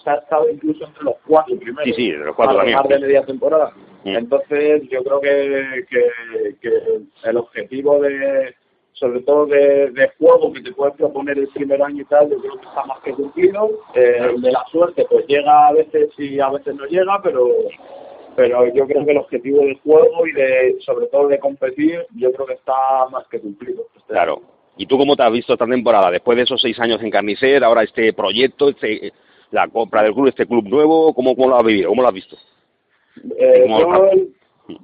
se 0.02 0.10
ha 0.10 0.16
estado 0.16 0.50
incluso 0.50 0.86
entre 0.86 1.04
los 1.04 1.16
cuatro 1.28 1.58
primeros. 1.58 1.84
Sí, 1.84 1.94
sí, 1.94 2.12
los 2.12 2.36
cuatro 2.36 2.58
también. 2.58 2.78
Más 2.78 2.88
de 2.88 3.00
media 3.00 3.26
temporada. 3.26 3.74
Mm. 4.06 4.16
Entonces, 4.16 4.84
yo 4.90 5.04
creo 5.04 5.20
que, 5.20 5.86
que, 5.90 6.56
que 6.62 7.30
el 7.30 7.38
objetivo 7.38 8.00
de 8.00 8.56
sobre 8.96 9.22
todo 9.22 9.46
de, 9.46 9.92
de, 9.92 10.10
juego 10.18 10.52
que 10.54 10.62
te 10.62 10.72
puedes 10.72 10.96
proponer 10.96 11.38
el 11.38 11.50
primer 11.50 11.82
año 11.84 12.02
y 12.02 12.06
tal, 12.06 12.30
yo 12.30 12.40
creo 12.40 12.58
que 12.60 12.66
está 12.66 12.86
más 12.86 13.00
que 13.02 13.12
cumplido. 13.12 13.70
Eh, 13.94 14.34
de 14.38 14.52
la 14.52 14.64
suerte, 14.72 15.06
pues 15.10 15.28
llega 15.28 15.68
a 15.68 15.74
veces 15.74 16.10
y 16.18 16.40
a 16.40 16.50
veces 16.50 16.76
no 16.76 16.86
llega, 16.86 17.22
pero 17.22 17.48
pero 18.36 18.68
yo 18.74 18.86
creo 18.86 19.06
que 19.06 19.12
el 19.12 19.18
objetivo 19.18 19.60
del 19.60 19.80
juego 19.80 20.28
y 20.28 20.32
de 20.34 20.78
sobre 20.86 21.08
todo 21.08 21.28
de 21.28 21.40
competir, 21.40 22.06
yo 22.16 22.32
creo 22.34 22.48
que 22.48 22.54
está 22.54 23.08
más 23.12 23.28
que 23.28 23.40
cumplido. 23.40 23.84
Claro. 24.08 24.42
¿Y 24.78 24.86
tú 24.88 24.98
cómo 24.98 25.16
te 25.16 25.24
has 25.24 25.32
visto 25.32 25.54
esta 25.54 25.66
temporada? 25.66 26.12
Después 26.12 26.36
de 26.38 26.44
esos 26.44 26.62
seis 26.62 26.78
años 26.80 27.02
en 27.02 27.10
Carnicer, 27.10 27.64
ahora 27.64 27.84
este 27.84 28.12
proyecto, 28.14 28.70
este 28.70 29.14
la 29.52 29.68
compra 29.70 30.04
del 30.04 30.14
club, 30.14 30.28
este 30.28 30.46
club 30.46 30.66
nuevo, 30.68 31.14
¿cómo, 31.14 31.36
cómo 31.36 31.50
lo 31.50 31.58
has 31.58 31.64
vivido? 31.64 31.90
¿Cómo 31.90 32.02
lo 32.02 32.10
has 32.10 32.14
visto? 32.14 32.36
Eh, 33.40 33.66
yo, 33.70 34.10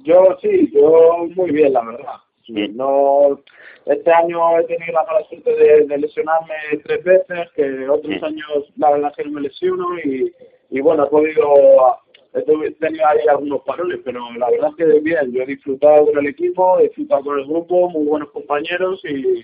yo 0.02 0.38
sí, 0.40 0.70
yo 0.72 1.26
muy 1.34 1.50
bien, 1.50 1.74
la 1.74 1.84
verdad. 1.84 2.14
No, 2.48 3.40
este 3.86 4.12
año 4.12 4.58
he 4.58 4.64
tenido 4.64 4.92
la 4.92 5.04
mala 5.04 5.24
suerte 5.28 5.54
de, 5.54 5.98
lesionarme 5.98 6.54
tres 6.84 7.04
veces, 7.04 7.50
que 7.54 7.88
otros 7.88 8.22
años 8.22 8.72
la 8.76 8.90
verdad 8.90 9.12
que 9.16 9.24
no 9.24 9.32
me 9.32 9.42
lesiono 9.42 9.98
y, 10.04 10.32
y 10.70 10.80
bueno, 10.80 11.04
he 11.04 11.10
podido, 11.10 11.98
he 12.34 12.70
tenido 12.72 13.06
ahí 13.06 13.26
algunos 13.28 13.62
paroles, 13.62 14.00
pero 14.04 14.20
la 14.32 14.50
verdad 14.50 14.70
es 14.70 14.76
que 14.76 15.00
bien, 15.00 15.32
yo 15.32 15.42
he 15.42 15.46
disfrutado 15.46 16.06
con 16.06 16.18
el 16.18 16.26
equipo, 16.26 16.78
he 16.78 16.84
disfrutado 16.84 17.22
con 17.22 17.38
el 17.38 17.46
grupo, 17.46 17.90
muy 17.90 18.06
buenos 18.06 18.30
compañeros 18.30 19.00
y, 19.04 19.42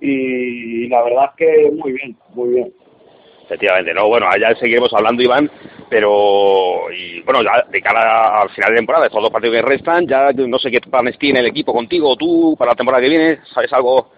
y 0.00 0.88
la 0.88 1.02
verdad 1.02 1.30
es 1.30 1.36
que 1.36 1.70
muy 1.70 1.92
bien, 1.92 2.16
muy 2.34 2.48
bien. 2.50 2.74
Efectivamente, 3.44 3.92
no, 3.92 4.08
bueno, 4.08 4.26
allá 4.26 4.54
seguiremos 4.56 4.92
hablando, 4.94 5.22
Iván, 5.22 5.50
pero, 5.90 6.90
y 6.90 7.20
bueno, 7.22 7.42
ya 7.42 7.64
de 7.70 7.80
cara 7.82 8.40
al 8.40 8.48
final 8.50 8.70
de 8.70 8.76
temporada, 8.76 9.06
estos 9.06 9.22
dos 9.22 9.30
partidos 9.30 9.56
que 9.56 9.62
restan, 9.62 10.06
ya 10.06 10.32
no 10.32 10.58
sé 10.58 10.70
qué 10.70 10.80
planes 10.80 11.18
tiene 11.18 11.40
el 11.40 11.46
equipo 11.46 11.74
contigo 11.74 12.10
o 12.10 12.16
tú 12.16 12.56
para 12.58 12.70
la 12.70 12.76
temporada 12.76 13.02
que 13.02 13.10
viene, 13.10 13.38
¿sabes 13.52 13.70
algo? 13.72 14.08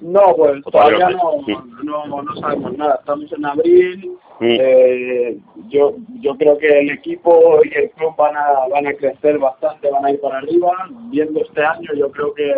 No, 0.00 0.34
pues 0.36 0.62
todavía 0.64 1.08
no, 1.10 1.42
no, 1.82 2.22
no, 2.22 2.36
sabemos 2.36 2.76
nada, 2.76 2.96
estamos 3.00 3.32
en 3.32 3.46
abril, 3.46 4.12
eh, 4.40 5.36
yo 5.68 5.94
yo 6.20 6.36
creo 6.36 6.56
que 6.58 6.68
el 6.68 6.90
equipo 6.90 7.60
y 7.64 7.74
el 7.76 7.90
club 7.90 8.14
van 8.16 8.36
a, 8.36 8.68
van 8.70 8.86
a 8.86 8.92
crecer 8.92 9.38
bastante, 9.38 9.90
van 9.90 10.04
a 10.04 10.10
ir 10.12 10.20
para 10.20 10.38
arriba, 10.38 10.72
viendo 11.10 11.40
este 11.40 11.64
año 11.64 11.90
yo 11.96 12.12
creo 12.12 12.32
que 12.34 12.52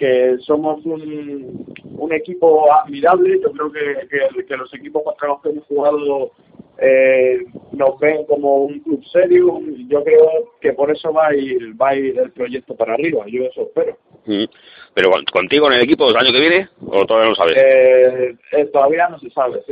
que 0.00 0.38
somos 0.40 0.82
un, 0.86 1.66
un 1.84 2.12
equipo 2.14 2.72
admirable. 2.72 3.38
Yo 3.42 3.52
creo 3.52 3.70
que, 3.70 4.46
que, 4.46 4.56
los 4.56 4.72
equipos 4.72 5.02
contra 5.04 5.28
los 5.28 5.42
que 5.42 5.50
hemos 5.50 5.66
jugado 5.66 6.32
eh, 6.78 7.44
nos 7.72 8.00
ven 8.00 8.24
como 8.24 8.64
un 8.64 8.80
club 8.80 9.04
serio. 9.12 9.60
Yo 9.88 10.02
creo 10.02 10.54
que 10.58 10.72
por 10.72 10.90
eso 10.90 11.12
va 11.12 11.26
a 11.26 11.34
ir, 11.36 11.78
va 11.78 11.90
a 11.90 11.96
ir 11.96 12.18
el 12.18 12.32
proyecto 12.32 12.74
para 12.74 12.94
arriba. 12.94 13.26
Yo 13.26 13.44
eso 13.44 13.60
espero. 13.60 13.98
Mm. 14.24 14.44
¿Pero 14.94 15.10
contigo 15.30 15.66
en 15.66 15.74
el 15.74 15.82
equipo 15.82 16.08
el 16.08 16.16
año 16.16 16.32
que 16.32 16.40
viene 16.40 16.68
o 16.86 17.04
todavía 17.04 17.28
no 17.28 17.34
sabes? 17.34 17.56
Eh, 17.58 18.34
eh, 18.52 18.64
todavía 18.72 19.06
no 19.10 19.18
se 19.18 19.28
sabe. 19.30 19.62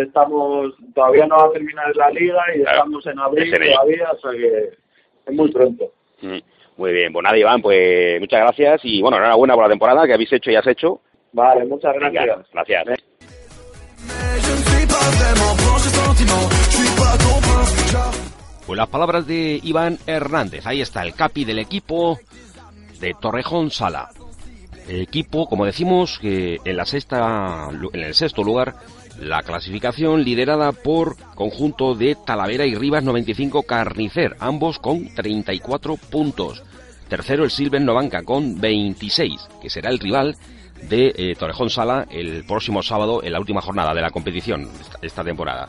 estamos 0.00 0.72
Todavía 0.94 1.26
no 1.26 1.36
va 1.36 1.44
a 1.44 1.52
terminar 1.52 1.94
la 1.94 2.08
liga 2.08 2.42
y 2.56 2.60
estamos 2.62 3.06
en 3.06 3.18
abril 3.18 3.52
todavía, 3.52 4.12
o 4.12 4.18
sea 4.18 4.30
que 4.30 4.70
es 5.26 5.34
muy 5.34 5.52
pronto. 5.52 5.92
Mm. 6.22 6.38
Muy 6.76 6.92
bien, 6.92 7.12
pues 7.12 7.22
nada, 7.22 7.36
Iván, 7.36 7.62
pues 7.62 8.20
muchas 8.20 8.40
gracias 8.40 8.80
y 8.84 9.00
bueno, 9.00 9.16
enhorabuena 9.18 9.54
por 9.54 9.64
la 9.64 9.70
temporada 9.70 10.06
que 10.06 10.14
habéis 10.14 10.32
hecho 10.32 10.50
y 10.50 10.56
has 10.56 10.66
hecho. 10.66 11.00
Vale, 11.32 11.64
muchas 11.64 11.94
gracias. 11.94 12.38
gracias. 12.52 12.84
Pues 18.66 18.78
las 18.78 18.88
palabras 18.88 19.26
de 19.26 19.60
Iván 19.62 19.98
Hernández. 20.06 20.66
Ahí 20.66 20.80
está 20.80 21.02
el 21.02 21.14
capi 21.14 21.44
del 21.44 21.58
equipo 21.58 22.18
de 22.98 23.14
Torrejón 23.20 23.70
Sala. 23.70 24.08
El 24.88 25.02
equipo, 25.02 25.46
como 25.46 25.64
decimos, 25.64 26.18
que 26.18 26.58
en 26.64 26.76
la 26.76 26.86
sexta, 26.86 27.68
en 27.92 28.00
el 28.00 28.14
sexto 28.14 28.42
lugar 28.42 28.74
la 29.20 29.42
clasificación 29.42 30.24
liderada 30.24 30.72
por 30.72 31.16
conjunto 31.34 31.94
de 31.94 32.16
Talavera 32.16 32.66
y 32.66 32.74
Rivas 32.74 33.04
95 33.04 33.62
Carnicer, 33.62 34.36
ambos 34.40 34.78
con 34.78 35.14
34 35.14 35.96
puntos. 35.96 36.62
Tercero 37.08 37.44
el 37.44 37.50
Silven 37.50 37.84
Novanca 37.84 38.22
con 38.22 38.60
26, 38.60 39.48
que 39.60 39.70
será 39.70 39.90
el 39.90 39.98
rival 39.98 40.36
de 40.88 41.14
eh, 41.16 41.34
Torrejón 41.38 41.70
Sala 41.70 42.06
el 42.10 42.44
próximo 42.44 42.82
sábado 42.82 43.22
en 43.22 43.32
la 43.32 43.40
última 43.40 43.60
jornada 43.60 43.94
de 43.94 44.02
la 44.02 44.10
competición 44.10 44.68
esta, 45.02 45.24
temporada. 45.24 45.68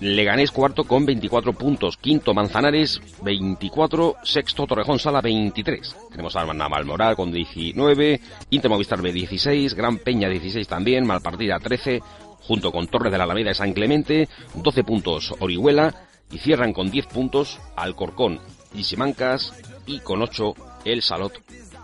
Leganés 0.00 0.50
cuarto 0.50 0.84
con 0.84 1.04
24 1.04 1.52
puntos, 1.52 1.98
quinto 1.98 2.32
Manzanares 2.32 3.00
24, 3.22 4.16
sexto 4.22 4.66
Torrejón 4.66 4.98
Sala 4.98 5.20
23. 5.20 5.96
Tenemos 6.10 6.34
a 6.36 6.46
Malmoral 6.46 7.16
con 7.16 7.30
19, 7.30 8.20
Inter 8.48 8.70
Movistar 8.70 9.02
B 9.02 9.12
16, 9.12 9.74
Gran 9.74 9.98
Peña 9.98 10.30
16 10.30 10.66
también, 10.66 11.06
Malpartida 11.06 11.58
13, 11.58 12.00
junto 12.40 12.72
con 12.72 12.86
Torres 12.88 13.12
de 13.12 13.18
la 13.18 13.24
Alameda 13.24 13.50
y 13.50 13.54
San 13.54 13.72
Clemente, 13.72 14.28
12 14.54 14.84
puntos 14.84 15.34
Orihuela 15.40 15.94
y 16.30 16.38
cierran 16.38 16.72
con 16.72 16.90
10 16.90 17.06
puntos 17.06 17.60
Alcorcón 17.76 18.40
y 18.74 18.84
Simancas 18.84 19.52
y 19.86 20.00
con 20.00 20.22
8 20.22 20.54
el 20.84 21.02
Salot 21.02 21.40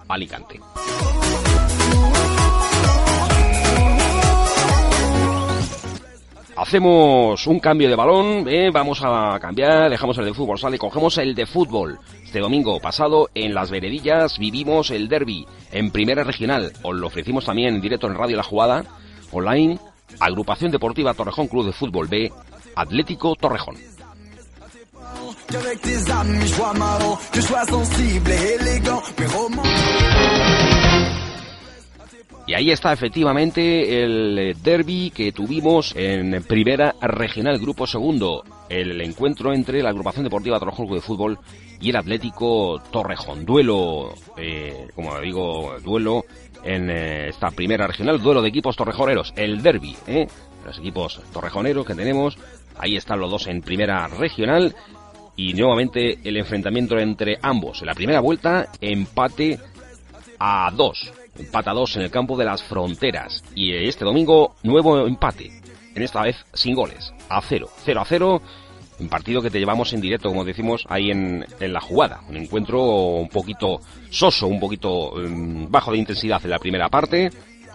Alicante. 0.09 0.61
Hacemos 6.57 7.47
un 7.47 7.61
cambio 7.61 7.91
de 7.91 7.97
balón, 7.97 8.49
¿eh? 8.49 8.71
vamos 8.73 9.03
a 9.05 9.39
cambiar, 9.39 9.91
dejamos 9.91 10.17
el 10.17 10.25
de 10.25 10.33
fútbol, 10.33 10.59
sale, 10.59 10.79
cogemos 10.79 11.19
el 11.19 11.35
de 11.35 11.45
fútbol. 11.45 11.99
Este 12.25 12.41
domingo 12.41 12.81
pasado 12.81 13.29
en 13.35 13.53
Las 13.53 13.71
Veredillas 13.71 14.39
vivimos 14.39 14.91
el 14.91 15.07
derby 15.07 15.47
en 15.71 15.91
primera 15.91 16.25
regional. 16.25 16.73
Os 16.83 16.97
lo 16.97 17.09
ofrecimos 17.09 17.45
también 17.45 17.75
en 17.75 17.83
directo 17.83 18.07
en 18.07 18.15
Radio 18.15 18.39
La 18.39 18.43
Jugada, 18.43 18.85
online, 19.33 19.79
Agrupación 20.21 20.71
Deportiva 20.71 21.15
Torrejón 21.15 21.49
Club 21.49 21.67
de 21.67 21.73
Fútbol 21.73 22.09
B, 22.09 22.33
Atlético 22.75 23.35
Torrejón. 23.37 23.77
Y 32.49 32.55
ahí 32.55 32.71
está 32.71 32.93
efectivamente 32.93 34.05
el 34.05 34.57
derby 34.63 35.11
que 35.11 35.33
tuvimos 35.33 35.93
en 35.97 36.45
Primera 36.45 36.95
Regional 37.01 37.59
Grupo 37.59 37.89
Segundo, 37.89 38.45
el 38.69 39.01
encuentro 39.01 39.53
entre 39.53 39.83
la 39.83 39.91
Agrupación 39.91 40.23
Deportiva 40.23 40.61
Torrejón 40.61 40.87
Club 40.87 40.99
de 40.99 41.07
Fútbol 41.07 41.39
y 41.81 41.91
el 41.91 41.97
Atlético 41.97 42.81
Torrejón. 42.93 43.45
Duelo, 43.45 44.15
eh, 44.37 44.87
como 44.95 45.19
digo, 45.21 45.75
duelo 45.83 46.25
en 46.65 46.91
eh, 46.91 47.29
esta 47.29 47.51
primera 47.51 47.87
regional, 47.87 48.21
duelo 48.21 48.43
de 48.43 48.49
equipos 48.49 48.77
torrejoneros, 48.77 49.33
el 49.37 49.63
derby, 49.63 49.97
¿eh? 50.07 50.27
los 50.65 50.79
equipos 50.79 51.21
torrejoneros 51.33 51.87
que 51.87 51.95
tenemos, 51.95 52.37
ahí 52.77 52.97
están 52.97 53.21
los 53.21 53.31
dos 53.31 53.47
en 53.47 53.63
primera 53.63 54.07
regional 54.09 54.75
y 55.37 55.53
nuevamente 55.55 56.19
el 56.25 56.37
enfrentamiento 56.37 56.99
entre 56.99 57.39
ambos. 57.43 57.81
En 57.81 57.87
la 57.87 57.95
primera 57.95 58.21
vuelta, 58.21 58.69
empate 58.81 59.59
a 60.39 60.71
dos, 60.75 61.13
empate 61.39 61.71
a 61.71 61.75
dos 61.75 61.97
en 61.97 62.03
el 62.03 62.11
campo 62.11 62.37
de 62.37 62.45
las 62.45 62.63
fronteras 62.63 63.45
y 63.55 63.73
este 63.73 64.05
domingo 64.05 64.57
nuevo 64.63 65.07
empate, 65.07 65.61
en 65.95 66.03
esta 66.03 66.23
vez 66.23 66.37
sin 66.53 66.75
goles, 66.75 67.13
a 67.29 67.41
cero, 67.43 67.69
cero 67.85 68.01
a 68.01 68.05
cero 68.05 68.43
un 68.99 69.09
partido 69.09 69.43
que 69.43 69.51
te 69.51 69.59
llevamos 69.59 69.93
en 69.93 70.01
directo, 70.01 70.29
como 70.29 70.45
decimos, 70.45 70.87
ahí 70.89 71.11
en, 71.11 71.45
en 71.61 71.73
la 71.73 71.81
jugada. 71.81 72.21
Un 72.29 72.37
encuentro 72.37 72.83
un 72.83 73.29
poquito 73.29 73.81
soso, 74.11 74.47
un 74.47 74.61
poquito 74.61 75.21
em, 75.23 75.71
bajo 75.71 75.93
de 75.93 75.99
intensidad 75.99 76.41
en 76.45 76.51
la 76.51 76.59
primera 76.59 76.89
parte, 76.89 77.31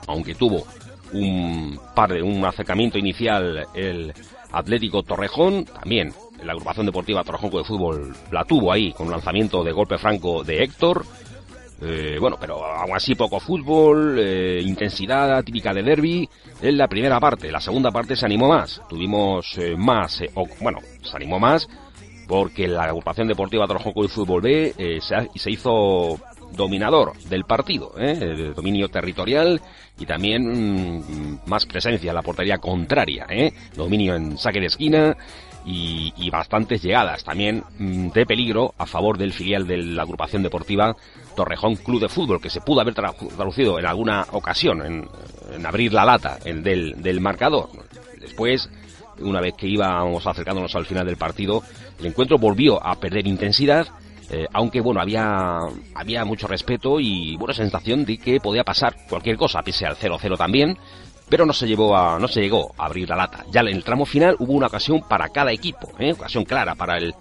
aunque 0.07 0.35
tuvo 0.35 0.65
un 1.13 1.79
par 1.93 2.13
de 2.13 2.21
un 2.21 2.43
acercamiento 2.45 2.97
inicial 2.97 3.65
el 3.75 4.13
Atlético 4.51 5.03
Torrejón, 5.03 5.65
también 5.65 6.13
la 6.43 6.53
agrupación 6.53 6.85
deportiva 6.85 7.23
Torrejón 7.23 7.51
de 7.51 7.63
Fútbol 7.63 8.15
la 8.31 8.43
tuvo 8.45 8.71
ahí 8.71 8.91
con 8.93 9.07
un 9.07 9.13
lanzamiento 9.13 9.63
de 9.63 9.71
golpe 9.71 9.97
franco 9.97 10.43
de 10.43 10.63
Héctor. 10.63 11.05
Eh, 11.81 12.17
bueno, 12.19 12.37
pero 12.39 12.63
aún 12.63 12.95
así 12.95 13.15
poco 13.15 13.39
fútbol, 13.39 14.17
eh, 14.19 14.61
intensidad 14.63 15.43
típica 15.43 15.73
de 15.73 15.81
derby 15.81 16.29
en 16.61 16.77
la 16.77 16.87
primera 16.87 17.19
parte. 17.19 17.51
La 17.51 17.59
segunda 17.59 17.91
parte 17.91 18.15
se 18.15 18.25
animó 18.25 18.49
más. 18.49 18.81
Tuvimos 18.87 19.57
eh, 19.57 19.75
más, 19.75 20.21
o, 20.35 20.47
bueno, 20.59 20.79
se 21.01 21.15
animó 21.15 21.39
más 21.39 21.67
porque 22.27 22.67
la 22.67 22.83
agrupación 22.83 23.27
deportiva 23.27 23.67
Torrejón 23.67 23.93
de 23.93 24.07
Fútbol 24.07 24.41
B 24.41 24.73
se, 25.01 25.27
se 25.35 25.51
hizo 25.51 26.17
dominador 26.55 27.17
del 27.23 27.45
partido, 27.45 27.93
¿eh? 27.97 28.53
dominio 28.55 28.89
territorial 28.89 29.61
y 29.99 30.05
también 30.05 30.97
mm, 30.97 31.39
más 31.45 31.65
presencia 31.65 32.09
en 32.09 32.15
la 32.15 32.21
portería 32.21 32.57
contraria, 32.57 33.25
¿eh? 33.29 33.53
dominio 33.75 34.15
en 34.15 34.37
saque 34.37 34.59
de 34.59 34.67
esquina 34.67 35.15
y, 35.65 36.13
y 36.17 36.29
bastantes 36.29 36.81
llegadas 36.81 37.23
también 37.23 37.63
mm, 37.77 38.09
de 38.09 38.25
peligro 38.25 38.73
a 38.77 38.85
favor 38.85 39.17
del 39.17 39.33
filial 39.33 39.67
de 39.67 39.77
la 39.77 40.03
agrupación 40.03 40.43
deportiva 40.43 40.95
Torrejón 41.35 41.75
Club 41.75 42.01
de 42.01 42.09
Fútbol, 42.09 42.41
que 42.41 42.49
se 42.49 42.61
pudo 42.61 42.81
haber 42.81 42.93
traducido 42.93 43.79
en 43.79 43.85
alguna 43.85 44.25
ocasión 44.31 44.85
en, 44.85 45.65
abrir 45.65 45.93
la 45.93 46.05
lata 46.05 46.37
del, 46.43 47.01
del 47.01 47.21
marcador. 47.21 47.69
Después, 48.19 48.69
una 49.19 49.41
vez 49.41 49.53
que 49.55 49.67
íbamos 49.67 50.25
acercándonos 50.25 50.75
al 50.75 50.85
final 50.85 51.05
del 51.05 51.17
partido, 51.17 51.63
el 51.99 52.07
encuentro 52.07 52.37
volvió 52.37 52.83
a 52.85 52.95
perder 52.95 53.27
intensidad 53.27 53.87
eh, 54.33 54.47
aunque 54.53 54.79
bueno, 54.79 55.01
había, 55.01 55.59
había 55.93 56.23
mucho 56.23 56.47
respeto 56.47 57.01
y 57.01 57.35
buena 57.35 57.53
sensación 57.53 58.05
de 58.05 58.17
que 58.17 58.39
podía 58.39 58.63
pasar 58.63 58.95
cualquier 59.09 59.35
cosa, 59.35 59.61
pese 59.61 59.85
al 59.85 59.97
0-0 59.97 60.37
también, 60.37 60.77
pero 61.27 61.45
no 61.45 61.51
se 61.51 61.67
llevó 61.67 61.97
a, 61.97 62.17
no 62.17 62.29
se 62.29 62.39
llegó 62.39 62.71
a 62.77 62.85
abrir 62.85 63.09
la 63.09 63.17
lata. 63.17 63.43
Ya 63.51 63.59
en 63.59 63.67
el 63.67 63.83
tramo 63.83 64.05
final 64.05 64.37
hubo 64.39 64.53
una 64.53 64.67
ocasión 64.67 65.01
para 65.01 65.27
cada 65.29 65.51
equipo, 65.51 65.91
¿eh? 65.99 66.13
ocasión 66.13 66.45
clara 66.45 66.75
para 66.75 66.97
el 66.97 67.13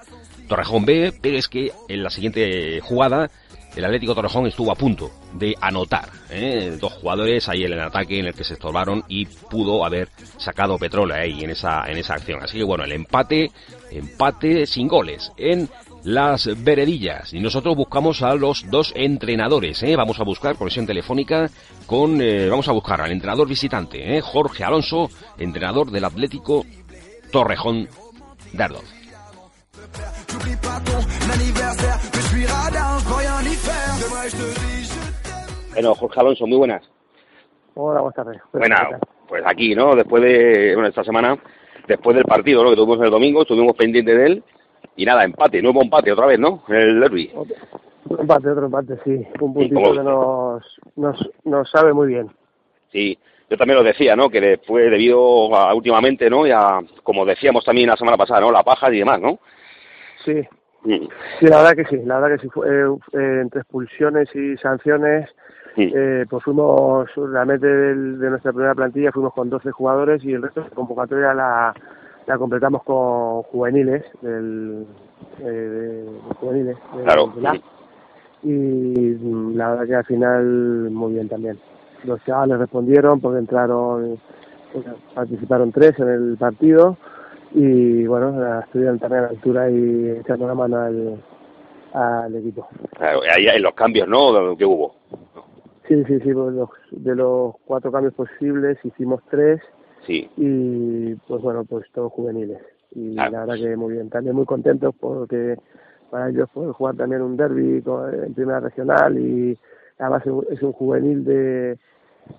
Torrejón 0.46 0.84
B, 0.84 1.12
pero 1.20 1.36
es 1.36 1.48
que 1.48 1.72
en 1.88 2.04
la 2.04 2.10
siguiente 2.10 2.80
jugada 2.80 3.28
el 3.76 3.84
Atlético 3.84 4.14
Torrejón 4.14 4.46
estuvo 4.46 4.72
a 4.72 4.74
punto 4.74 5.10
de 5.34 5.54
anotar. 5.60 6.08
¿eh? 6.30 6.76
Dos 6.80 6.92
jugadores 6.94 7.48
ahí 7.48 7.64
en 7.64 7.72
el 7.72 7.80
ataque 7.80 8.18
en 8.18 8.26
el 8.26 8.34
que 8.34 8.44
se 8.44 8.54
estorbaron 8.54 9.04
y 9.08 9.26
pudo 9.26 9.84
haber 9.84 10.08
sacado 10.38 10.78
petróleo 10.78 11.16
ahí 11.16 11.44
en 11.44 11.50
esa, 11.50 11.84
en 11.86 11.98
esa 11.98 12.14
acción. 12.14 12.42
Así 12.42 12.58
que 12.58 12.64
bueno, 12.64 12.84
el 12.84 12.92
empate, 12.92 13.50
empate 13.90 14.66
sin 14.66 14.88
goles 14.88 15.32
en 15.36 15.68
las 16.04 16.48
veredillas. 16.62 17.32
Y 17.32 17.40
nosotros 17.40 17.76
buscamos 17.76 18.22
a 18.22 18.34
los 18.34 18.68
dos 18.70 18.92
entrenadores. 18.96 19.82
¿eh? 19.82 19.96
Vamos 19.96 20.18
a 20.20 20.24
buscar 20.24 20.56
conexión 20.56 20.86
telefónica 20.86 21.50
con. 21.86 22.20
Eh, 22.20 22.48
vamos 22.48 22.68
a 22.68 22.72
buscar 22.72 23.00
al 23.00 23.12
entrenador 23.12 23.48
visitante, 23.48 24.16
¿eh? 24.16 24.20
Jorge 24.20 24.64
Alonso, 24.64 25.10
entrenador 25.38 25.90
del 25.90 26.04
Atlético 26.04 26.64
Torrejón 27.30 27.88
Bueno, 35.72 35.94
Jorge 35.94 36.20
Alonso, 36.20 36.46
muy 36.46 36.58
buenas. 36.58 36.90
Hola, 37.74 38.00
buenas 38.00 38.16
tardes. 38.16 38.42
Bueno, 38.52 38.76
pues 39.28 39.42
aquí, 39.46 39.74
¿no? 39.74 39.94
Después 39.94 40.22
de. 40.22 40.74
Bueno, 40.74 40.88
esta 40.88 41.04
semana, 41.04 41.38
después 41.86 42.16
del 42.16 42.24
partido, 42.24 42.62
¿no? 42.62 42.70
Que 42.70 42.76
tuvimos 42.76 43.00
el 43.04 43.10
domingo, 43.10 43.42
estuvimos 43.42 43.76
pendientes 43.76 44.16
de 44.16 44.26
él 44.26 44.44
y 44.96 45.04
nada, 45.04 45.24
empate, 45.24 45.62
nuevo 45.62 45.82
empate 45.82 46.12
otra 46.12 46.26
vez, 46.26 46.38
¿no? 46.38 46.62
El 46.68 47.00
derby. 47.00 47.30
Otro 47.34 47.56
empate, 48.20 48.50
otro 48.50 48.66
empate, 48.66 48.98
sí. 49.04 49.26
Un 49.40 49.54
puntito 49.54 49.92
que 49.92 50.02
nos, 50.02 50.80
nos, 50.96 51.30
nos 51.44 51.70
sabe 51.70 51.92
muy 51.92 52.08
bien. 52.08 52.28
Sí, 52.92 53.16
yo 53.48 53.56
también 53.56 53.78
lo 53.78 53.84
decía, 53.84 54.16
¿no? 54.16 54.28
Que 54.28 54.60
fue 54.66 54.90
debido 54.90 55.54
a, 55.54 55.74
últimamente, 55.74 56.28
¿no? 56.28 56.46
Y 56.46 56.50
a, 56.50 56.80
como 57.02 57.24
decíamos 57.24 57.64
también 57.64 57.88
la 57.88 57.96
semana 57.96 58.16
pasada, 58.16 58.40
¿no? 58.40 58.50
La 58.50 58.62
paja 58.62 58.92
y 58.92 58.98
demás, 58.98 59.20
¿no? 59.20 59.38
Sí. 60.24 60.46
Mm. 60.84 61.08
Sí, 61.38 61.46
la 61.46 61.58
verdad 61.58 61.76
que 61.76 61.84
sí, 61.84 62.02
la 62.04 62.20
verdad 62.20 62.36
que 62.36 62.42
sí. 62.42 62.48
Fue, 62.48 62.68
eh, 62.68 63.40
entre 63.40 63.60
expulsiones 63.60 64.34
y 64.34 64.56
sanciones, 64.56 65.28
eh, 65.76 66.26
pues 66.28 66.42
fuimos, 66.42 67.08
realmente 67.14 67.66
de, 67.66 67.94
de 67.94 68.30
nuestra 68.30 68.52
primera 68.52 68.74
plantilla 68.74 69.12
fuimos 69.12 69.32
con 69.34 69.50
12 69.50 69.70
jugadores 69.70 70.24
y 70.24 70.32
el 70.32 70.42
resto 70.42 70.62
de 70.62 70.70
convocatoria 70.70 71.32
la 71.32 71.74
la 72.30 72.38
completamos 72.38 72.82
con 72.84 73.42
juveniles 73.42 74.04
del 74.22 74.86
eh, 75.40 75.42
de, 75.42 76.34
juveniles 76.36 76.76
claro. 77.04 77.32
y 78.42 79.14
la 79.54 79.70
verdad 79.70 79.86
que 79.86 79.94
al 79.96 80.04
final 80.04 80.90
muy 80.90 81.14
bien 81.14 81.28
también 81.28 81.58
los 82.04 82.22
chavales 82.24 82.58
respondieron 82.58 83.20
porque 83.20 83.38
entraron 83.38 84.20
participaron 85.14 85.72
tres 85.72 85.98
en 85.98 86.08
el 86.08 86.36
partido 86.38 86.96
y 87.52 88.06
bueno 88.06 88.60
estuvieron 88.60 88.98
también 88.98 89.24
a 89.24 89.26
la 89.26 89.30
altura 89.30 89.70
y 89.70 90.10
echando 90.20 90.46
la 90.46 90.54
mano 90.54 90.78
al, 90.78 91.22
al 91.92 92.36
equipo 92.36 92.68
claro 92.96 93.20
ahí 93.34 93.48
hay 93.48 93.60
los 93.60 93.74
cambios 93.74 94.08
no 94.08 94.56
que 94.56 94.64
hubo 94.64 94.94
sí 95.88 96.04
sí 96.04 96.20
sí 96.20 96.32
pues 96.32 96.54
los, 96.54 96.70
de 96.92 97.14
los 97.14 97.54
cuatro 97.64 97.90
cambios 97.90 98.14
posibles 98.14 98.78
hicimos 98.84 99.20
tres 99.30 99.60
Sí. 100.06 100.30
Y 100.36 101.14
pues 101.26 101.42
bueno, 101.42 101.64
pues 101.64 101.86
todos 101.92 102.12
juveniles. 102.12 102.60
Y 102.92 103.14
la 103.14 103.30
verdad 103.30 103.54
que 103.54 103.76
muy 103.76 103.94
bien. 103.94 104.10
También 104.10 104.34
muy 104.34 104.44
contentos 104.44 104.94
porque 104.98 105.56
para 106.10 106.28
ellos 106.28 106.48
poder 106.50 106.72
jugar 106.72 106.96
también 106.96 107.22
un 107.22 107.36
derby 107.36 107.82
en 108.24 108.34
primera 108.34 108.60
regional 108.60 109.16
y 109.18 109.56
además 109.98 110.22
es 110.50 110.62
un 110.62 110.72
juvenil 110.72 111.24
de, 111.24 111.72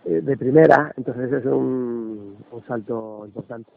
eh, 0.06 0.22
de 0.22 0.38
primera, 0.38 0.92
entonces 0.98 1.32
es 1.32 1.46
un, 1.46 2.36
un 2.52 2.66
salto 2.68 3.24
importante. 3.26 3.72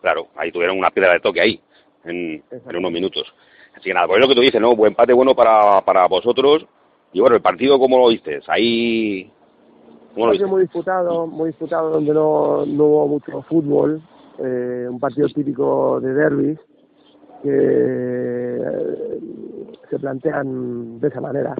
Claro, 0.00 0.28
ahí 0.36 0.50
tuvieron 0.50 0.78
una 0.78 0.90
piedra 0.90 1.12
de 1.12 1.20
toque 1.20 1.40
ahí, 1.40 1.60
en, 2.04 2.42
en 2.50 2.76
unos 2.76 2.92
minutos. 2.92 3.32
Así 3.74 3.84
que 3.84 3.94
nada, 3.94 4.06
pues 4.06 4.18
es 4.18 4.22
lo 4.22 4.28
que 4.28 4.34
tú 4.34 4.40
dices, 4.40 4.60
¿no? 4.60 4.74
Buen 4.74 4.92
empate 4.92 5.12
bueno 5.12 5.34
para, 5.34 5.80
para 5.82 6.06
vosotros. 6.06 6.66
Y 7.12 7.20
bueno, 7.20 7.36
el 7.36 7.42
partido, 7.42 7.78
¿cómo 7.78 7.98
lo 7.98 8.08
viste? 8.08 8.40
Ahí 8.46 9.30
un 10.16 10.26
partido 10.26 10.48
muy 10.48 10.62
disputado, 10.62 11.26
muy 11.26 11.50
disputado 11.50 11.90
donde 11.90 12.12
no, 12.12 12.66
no 12.66 12.84
hubo 12.84 13.08
mucho 13.08 13.42
fútbol, 13.42 14.02
eh, 14.38 14.86
un 14.90 14.98
partido 14.98 15.28
típico 15.28 16.00
de 16.00 16.12
derbis 16.12 16.58
que 17.42 17.50
eh, 17.50 19.20
se 19.88 19.98
plantean 19.98 21.00
de 21.00 21.08
esa 21.08 21.20
manera. 21.20 21.54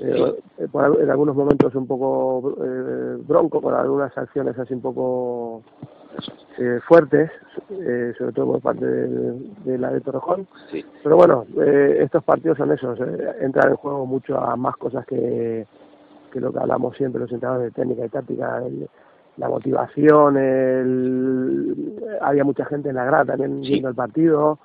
Eh, 0.00 0.34
por, 0.70 1.00
en 1.02 1.10
algunos 1.10 1.34
momentos 1.34 1.74
un 1.74 1.86
poco 1.88 2.56
eh, 2.64 3.16
bronco, 3.26 3.60
por 3.60 3.74
algunas 3.74 4.16
acciones 4.16 4.56
así 4.56 4.74
un 4.74 4.80
poco 4.80 5.64
eh, 6.58 6.80
fuertes, 6.86 7.30
eh, 7.70 8.12
sobre 8.18 8.32
todo 8.32 8.52
por 8.52 8.60
parte 8.60 8.84
de, 8.84 9.38
de 9.64 9.78
la 9.78 9.92
de 9.92 10.00
Torrejón. 10.00 10.46
Sí. 10.70 10.84
Pero 11.02 11.16
bueno, 11.16 11.46
eh, 11.60 11.98
estos 12.00 12.24
partidos 12.24 12.58
son 12.58 12.72
esos, 12.72 12.98
eh, 13.00 13.36
entran 13.40 13.70
en 13.70 13.76
juego 13.76 14.06
mucho 14.06 14.38
a 14.38 14.56
más 14.56 14.76
cosas 14.76 15.06
que, 15.06 15.66
que 16.32 16.40
lo 16.40 16.52
que 16.52 16.58
hablamos 16.58 16.96
siempre 16.96 17.20
los 17.20 17.32
entrenadores 17.32 17.72
de 17.72 17.80
técnica 17.80 18.04
y 18.04 18.08
táctica, 18.08 18.62
la 19.36 19.48
motivación, 19.48 20.36
el, 20.36 22.18
había 22.20 22.42
mucha 22.42 22.64
gente 22.64 22.88
en 22.88 22.96
la 22.96 23.04
grada 23.04 23.26
también 23.26 23.60
viendo 23.60 23.88
el 23.88 23.94
partido 23.94 24.58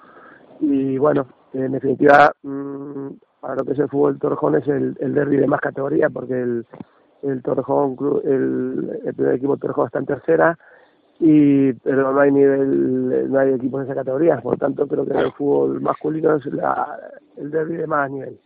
y 0.59 0.97
bueno, 0.97 1.27
en 1.53 1.73
definitiva 1.73 2.33
mmm, 2.41 3.09
para 3.39 3.55
lo 3.55 3.63
que 3.65 3.73
es 3.73 3.79
el 3.79 3.89
fútbol 3.89 4.17
Torrejón 4.17 4.55
es 4.55 4.67
el, 4.67 4.97
el 4.99 5.13
derby 5.13 5.37
de 5.37 5.45
más 5.45 5.61
categoría 5.61 6.09
porque 6.09 6.41
el, 6.41 6.65
el 7.21 7.43
Torrejón 7.43 7.95
el, 8.23 8.99
el 9.05 9.13
primer 9.13 9.35
equipo 9.35 9.57
Torrejón 9.57 9.85
está 9.85 9.99
en 9.99 10.07
tercera 10.07 10.57
y 11.19 11.73
pero 11.73 12.11
no 12.11 12.19
hay 12.19 12.31
nivel 12.31 13.31
no 13.31 13.39
hay 13.39 13.53
equipos 13.53 13.81
de 13.81 13.85
esa 13.85 13.95
categoría 13.95 14.37
por 14.41 14.57
tanto 14.57 14.87
creo 14.87 15.05
que 15.05 15.17
el 15.17 15.31
fútbol 15.33 15.79
masculino 15.81 16.35
es 16.35 16.45
la, 16.47 16.97
el 17.37 17.51
derby 17.51 17.77
de 17.77 17.87
más 17.87 18.09
nivel 18.09 18.37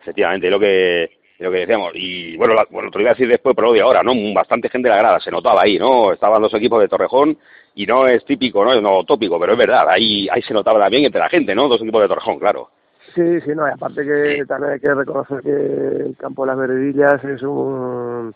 efectivamente 0.00 0.50
lo 0.50 0.58
que 0.58 1.10
lo 1.42 1.50
que 1.50 1.58
decíamos. 1.58 1.92
Y 1.94 2.36
bueno, 2.36 2.54
la, 2.54 2.66
bueno, 2.70 2.90
te 2.90 2.98
lo 2.98 3.02
iba 3.02 3.10
a 3.10 3.14
decir 3.14 3.28
después, 3.28 3.54
pero 3.54 3.68
lo 3.68 3.74
de 3.74 3.80
ahora, 3.80 4.02
¿no? 4.02 4.12
Bastante 4.32 4.68
gente 4.68 4.88
de 4.88 4.94
la 4.94 5.00
grada, 5.00 5.20
se 5.20 5.30
notaba 5.30 5.62
ahí, 5.62 5.78
¿no? 5.78 6.12
Estaban 6.12 6.40
los 6.40 6.54
equipos 6.54 6.80
de 6.80 6.88
Torrejón 6.88 7.36
y 7.74 7.86
no 7.86 8.06
es 8.06 8.24
típico, 8.24 8.64
¿no? 8.64 8.80
No 8.80 9.04
tópico, 9.04 9.38
pero 9.38 9.52
es 9.52 9.58
verdad, 9.58 9.88
ahí, 9.88 10.28
ahí 10.30 10.42
se 10.42 10.54
notaba 10.54 10.78
también 10.80 11.04
entre 11.04 11.20
la 11.20 11.28
gente, 11.28 11.54
¿no? 11.54 11.68
Dos 11.68 11.82
equipos 11.82 12.02
de 12.02 12.08
Torrejón, 12.08 12.38
claro. 12.38 12.68
Sí, 13.14 13.40
sí, 13.42 13.50
no, 13.54 13.66
y 13.68 13.70
aparte 13.72 14.04
que 14.04 14.44
también 14.46 14.72
hay 14.72 14.80
que 14.80 14.94
reconocer 14.94 15.42
que 15.42 15.50
el 15.50 16.16
campo 16.16 16.44
de 16.44 16.46
las 16.46 16.58
Veredillas 16.58 17.24
es 17.24 17.42
un, 17.42 18.34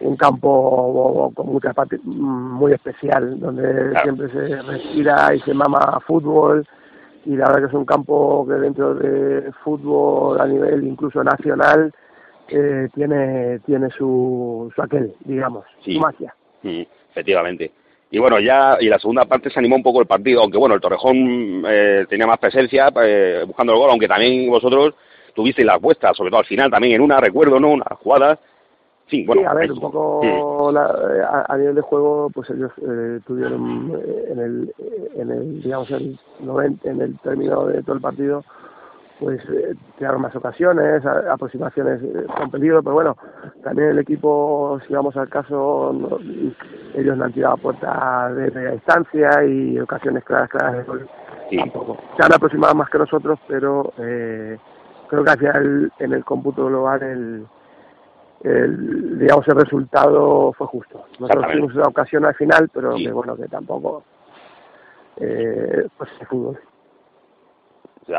un 0.00 0.16
campo 0.16 1.32
con 1.34 1.46
muchas 1.46 1.74
partes 1.74 2.00
muy 2.04 2.72
especial, 2.72 3.38
donde 3.40 3.90
claro. 3.90 4.02
siempre 4.02 4.28
se 4.30 4.62
respira 4.62 5.34
y 5.34 5.40
se 5.40 5.54
mama 5.54 6.00
fútbol 6.06 6.66
y 7.24 7.36
la 7.36 7.46
verdad 7.46 7.60
que 7.62 7.66
es 7.66 7.74
un 7.74 7.84
campo 7.84 8.46
que 8.46 8.54
dentro 8.54 8.94
de 8.94 9.52
fútbol 9.64 10.40
a 10.40 10.46
nivel 10.46 10.86
incluso 10.86 11.22
nacional 11.22 11.92
eh, 12.48 12.88
tiene 12.94 13.58
tiene 13.60 13.90
su, 13.90 14.72
su 14.74 14.82
aquel, 14.82 15.14
digamos, 15.24 15.64
sí. 15.84 15.94
su 15.94 16.00
magia. 16.00 16.34
Sí, 16.62 16.86
efectivamente. 17.10 17.72
Y 18.10 18.18
bueno, 18.18 18.40
ya, 18.40 18.78
y 18.80 18.88
la 18.88 18.98
segunda 18.98 19.26
parte 19.26 19.50
se 19.50 19.58
animó 19.58 19.76
un 19.76 19.82
poco 19.82 20.00
el 20.00 20.06
partido, 20.06 20.40
aunque 20.40 20.56
bueno, 20.56 20.74
el 20.74 20.80
Torrejón 20.80 21.62
eh, 21.68 22.06
tenía 22.08 22.26
más 22.26 22.38
presencia 22.38 22.90
eh, 23.02 23.44
buscando 23.46 23.74
el 23.74 23.78
gol, 23.78 23.90
aunque 23.90 24.08
también 24.08 24.48
vosotros 24.48 24.94
tuvisteis 25.34 25.66
las 25.66 25.80
vuestras, 25.80 26.16
sobre 26.16 26.30
todo 26.30 26.40
al 26.40 26.46
final 26.46 26.70
también 26.70 26.94
en 26.94 27.02
una, 27.02 27.20
recuerdo, 27.20 27.60
¿no? 27.60 27.68
Una 27.68 27.84
jugada. 28.00 28.38
Sí, 29.08 29.24
bueno, 29.24 29.42
sí, 29.42 29.46
a 29.46 29.54
ver, 29.54 29.72
un 29.72 29.80
poco 29.80 30.70
la, 30.72 31.44
a, 31.48 31.56
nivel 31.56 31.74
de 31.74 31.80
juego, 31.80 32.30
pues 32.30 32.50
ellos 32.50 32.70
eh, 32.86 33.20
tuvieron 33.26 33.92
eh, 33.94 34.24
en 34.32 34.38
el, 34.38 34.74
en 35.14 35.30
el, 35.30 35.62
digamos, 35.62 35.90
el 35.90 36.18
90, 36.40 36.90
en 36.90 37.00
el 37.00 37.18
término 37.20 37.66
de 37.66 37.82
todo 37.82 37.96
el 37.96 38.02
partido, 38.02 38.44
pues 39.18 39.40
eh, 39.50 39.74
crearon 39.96 40.22
más 40.22 40.34
ocasiones, 40.36 41.04
aproximaciones 41.04 42.02
eh, 42.02 42.26
con 42.36 42.50
peligro, 42.50 42.82
pero 42.82 42.94
bueno, 42.94 43.16
también 43.62 43.88
el 43.90 43.98
equipo, 43.98 44.78
si 44.86 44.92
vamos 44.92 45.16
al 45.16 45.28
caso, 45.28 46.18
ellos 46.94 47.16
no 47.16 47.24
han 47.24 47.32
tirado 47.32 47.54
a 47.54 47.58
puerta 47.58 48.32
de 48.34 48.50
media 48.50 48.72
distancia 48.72 49.44
y 49.44 49.78
ocasiones 49.78 50.24
claras, 50.24 50.50
claras 50.50 50.76
de 50.76 50.82
gol 50.84 51.08
tampoco. 51.56 51.96
Se 52.16 52.24
han 52.24 52.32
aproximado 52.32 52.74
más 52.74 52.90
que 52.90 52.98
nosotros, 52.98 53.38
pero 53.48 53.92
eh, 53.98 54.58
creo 55.08 55.24
que 55.24 55.30
al 55.30 55.38
final 55.38 55.92
en 55.98 56.12
el 56.12 56.24
cómputo 56.24 56.66
global 56.66 57.02
el, 57.02 57.46
el 58.44 59.18
digamos 59.18 59.46
el 59.48 59.56
resultado 59.56 60.52
fue 60.52 60.66
justo. 60.68 61.04
Nosotros 61.18 61.46
tuvimos 61.50 61.74
una 61.74 61.88
ocasión 61.88 62.24
al 62.24 62.34
final, 62.34 62.70
pero 62.72 62.94
que 62.96 63.10
bueno, 63.10 63.36
que 63.36 63.48
tampoco 63.48 64.04
eh, 65.20 65.86
pues 65.96 66.10
el 66.20 66.26
fútbol. 66.26 66.58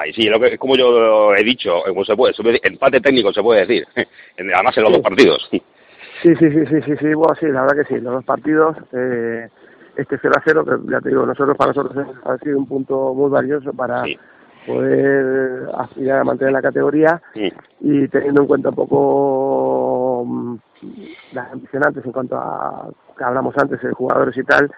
Y 0.08 0.13
sí, 0.13 0.29
lo 0.29 0.39
que, 0.39 0.58
como 0.58 0.75
yo 0.75 1.34
he 1.34 1.43
dicho, 1.43 1.82
como 1.88 2.05
se 2.05 2.15
puede, 2.15 2.34
empate 2.62 3.01
técnico 3.01 3.34
se 3.34 3.41
puede 3.41 3.65
decir, 3.65 3.88
además 4.38 4.77
en 4.77 4.84
los 4.84 4.93
dos 4.93 5.01
partidos. 5.01 5.49
Sí, 5.51 5.62
sí, 6.21 6.36
sí, 6.36 6.65
sí, 6.67 6.82
sí, 6.86 6.97
sí, 6.99 7.13
bueno, 7.13 7.34
sí, 7.39 7.47
la 7.47 7.62
verdad 7.62 7.77
que 7.77 7.95
sí, 7.95 7.99
los 7.99 8.13
dos 8.13 8.25
partidos, 8.25 8.77
eh, 8.93 9.47
este 9.95 10.17
0 10.21 10.34
a 10.38 10.41
0, 10.45 10.65
que 10.65 10.91
ya 10.91 11.01
te 11.01 11.10
digo, 11.10 11.25
nosotros 11.25 11.58
para 11.58 11.71
nosotros 11.71 12.08
ha 12.23 12.38
sido 12.38 12.58
un 12.60 12.67
punto 12.67 13.13
muy 13.15 13.32
valioso 13.32 13.73
para 13.73 14.03
poder 14.67 15.69
aspirar 15.75 16.19
a 16.19 16.23
mantener 16.23 16.53
la 16.53 16.62
categoría 16.62 17.21
y 17.79 18.08
teniendo 18.10 18.41
en 18.41 18.47
cuenta 18.47 18.69
un 18.69 18.75
poco 18.75 20.08
mm, 20.23 20.60
las 21.34 21.51
ambicionantes 21.51 22.05
en 22.05 22.12
cuanto 22.12 22.38
a 22.38 22.89
que 23.17 23.23
hablamos 23.23 23.58
antes 23.58 23.82
de 23.82 23.91
jugadores 23.91 24.36
y 24.38 24.43
tal, 24.43 24.71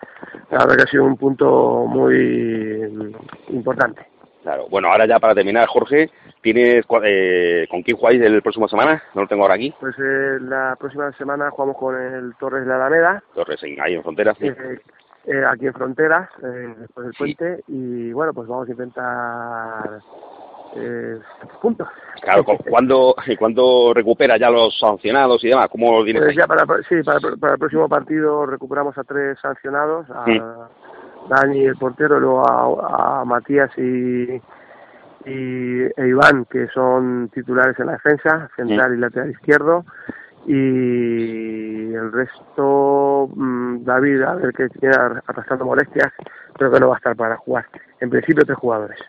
la 0.50 0.60
verdad 0.60 0.78
que 0.78 0.84
ha 0.84 0.88
sido 0.88 1.06
un 1.06 1.18
punto 1.18 1.86
muy 1.88 2.90
mm, 2.92 3.56
importante. 3.56 4.08
Claro. 4.44 4.68
Bueno, 4.70 4.92
ahora 4.92 5.06
ya 5.06 5.20
para 5.20 5.36
terminar, 5.36 5.68
Jorge, 5.68 6.10
¿tienes 6.42 6.86
eh, 7.04 7.68
con 7.70 7.84
quién 7.84 7.98
jugáis 7.98 8.22
el 8.22 8.42
próximo 8.42 8.68
semana? 8.68 9.02
No 9.14 9.22
lo 9.22 9.28
tengo 9.28 9.44
ahora 9.44 9.56
aquí. 9.56 9.74
Pues 9.80 9.96
eh, 10.00 10.40
la 10.42 10.76
próxima 10.80 11.12
semana 11.14 11.52
jugamos 11.52 11.78
con 11.78 11.96
el 11.96 12.34
Torres 12.40 12.66
de 12.66 12.70
la 12.70 12.76
Alameda. 12.78 13.24
Torres, 13.36 13.62
ahí 13.64 13.94
en 13.94 14.02
Fronteras. 14.02 14.38
Sí. 14.40 14.48
Eh, 14.48 15.44
aquí 15.48 15.68
en 15.68 15.74
Fronteras, 15.74 16.30
después 16.42 17.06
del 17.06 17.16
puente. 17.16 17.64
Y 17.68 18.12
bueno, 18.12 18.34
pues 18.34 18.48
vamos 18.48 18.68
a 18.68 18.72
intentar 18.72 20.02
eh, 20.76 21.20
puntos. 21.62 21.88
Claro, 22.22 22.44
¿cuándo, 22.70 23.16
¿cuándo 23.38 23.94
recupera 23.94 24.38
ya 24.38 24.50
los 24.50 24.78
sancionados 24.80 25.44
y 25.44 25.50
demás? 25.50 25.68
¿Cómo 25.70 26.04
pues 26.04 26.36
ya 26.36 26.46
para, 26.48 26.66
sí, 26.88 27.02
para, 27.04 27.20
para, 27.38 27.54
el 27.54 27.60
próximo 27.60 27.90
partido 27.90 28.46
recuperamos 28.46 28.98
a 28.98 29.04
tres 29.04 29.40
sancionados, 29.42 30.08
a, 30.12 30.70
Dani 31.30 31.66
el 31.66 31.76
portero, 31.78 32.20
luego 32.20 32.44
a, 32.48 33.24
Matías 33.26 33.72
y, 33.78 34.42
y 35.26 35.84
e 35.96 36.08
Iván, 36.08 36.46
que 36.46 36.68
son 36.68 37.30
titulares 37.30 37.80
en 37.80 37.88
la 37.88 37.94
defensa, 37.94 38.50
central 38.56 38.96
y 38.96 38.98
lateral 38.98 39.32
izquierdo, 39.32 39.86
y 40.46 41.94
el 41.94 42.12
resto, 42.12 43.30
mm, 43.36 43.84
David, 43.84 44.22
a 44.24 44.36
ver 44.36 44.54
que 44.54 44.70
tiene 44.70 44.96
arrastrando 45.28 45.66
molestias, 45.66 46.12
creo 46.54 46.72
que 46.72 46.80
no 46.80 46.90
va 46.90 46.96
a 46.96 46.98
estar 46.98 47.16
para 47.16 47.38
jugar. 47.38 47.66
En 48.00 48.10
principio, 48.10 48.44
tres 48.44 48.58
jugadores. 48.58 49.00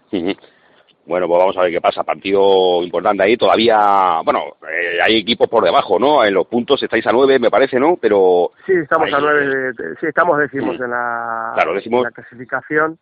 Bueno, 1.04 1.26
pues 1.26 1.38
vamos 1.40 1.56
a 1.56 1.62
ver 1.62 1.72
qué 1.72 1.80
pasa. 1.80 2.04
Partido 2.04 2.82
importante 2.82 3.22
ahí. 3.22 3.36
Todavía, 3.36 4.20
bueno, 4.24 4.56
eh, 4.70 4.98
hay 5.02 5.18
equipos 5.18 5.48
por 5.48 5.64
debajo, 5.64 5.98
¿no? 5.98 6.24
En 6.24 6.34
los 6.34 6.46
puntos 6.46 6.82
estáis 6.82 7.06
a 7.06 7.12
nueve, 7.12 7.38
me 7.38 7.50
parece, 7.50 7.78
¿no? 7.80 7.96
Pero... 8.00 8.52
Sí, 8.66 8.72
estamos 8.72 9.12
a 9.12 9.20
nueve. 9.20 9.72
sí, 10.00 10.06
estamos 10.06 10.38
decimos 10.38 10.76
en, 10.80 10.90
la, 10.90 11.54
la 11.56 12.10
clasificación. 12.10 12.98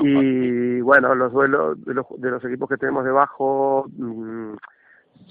y 0.00 0.80
bueno, 0.80 1.14
los 1.14 1.32
duelos 1.32 1.84
de 1.84 1.94
los, 1.94 2.06
de 2.16 2.30
los 2.30 2.44
equipos 2.44 2.68
que 2.68 2.76
tenemos 2.76 3.04
debajo... 3.04 3.86
Mm, 3.96 4.54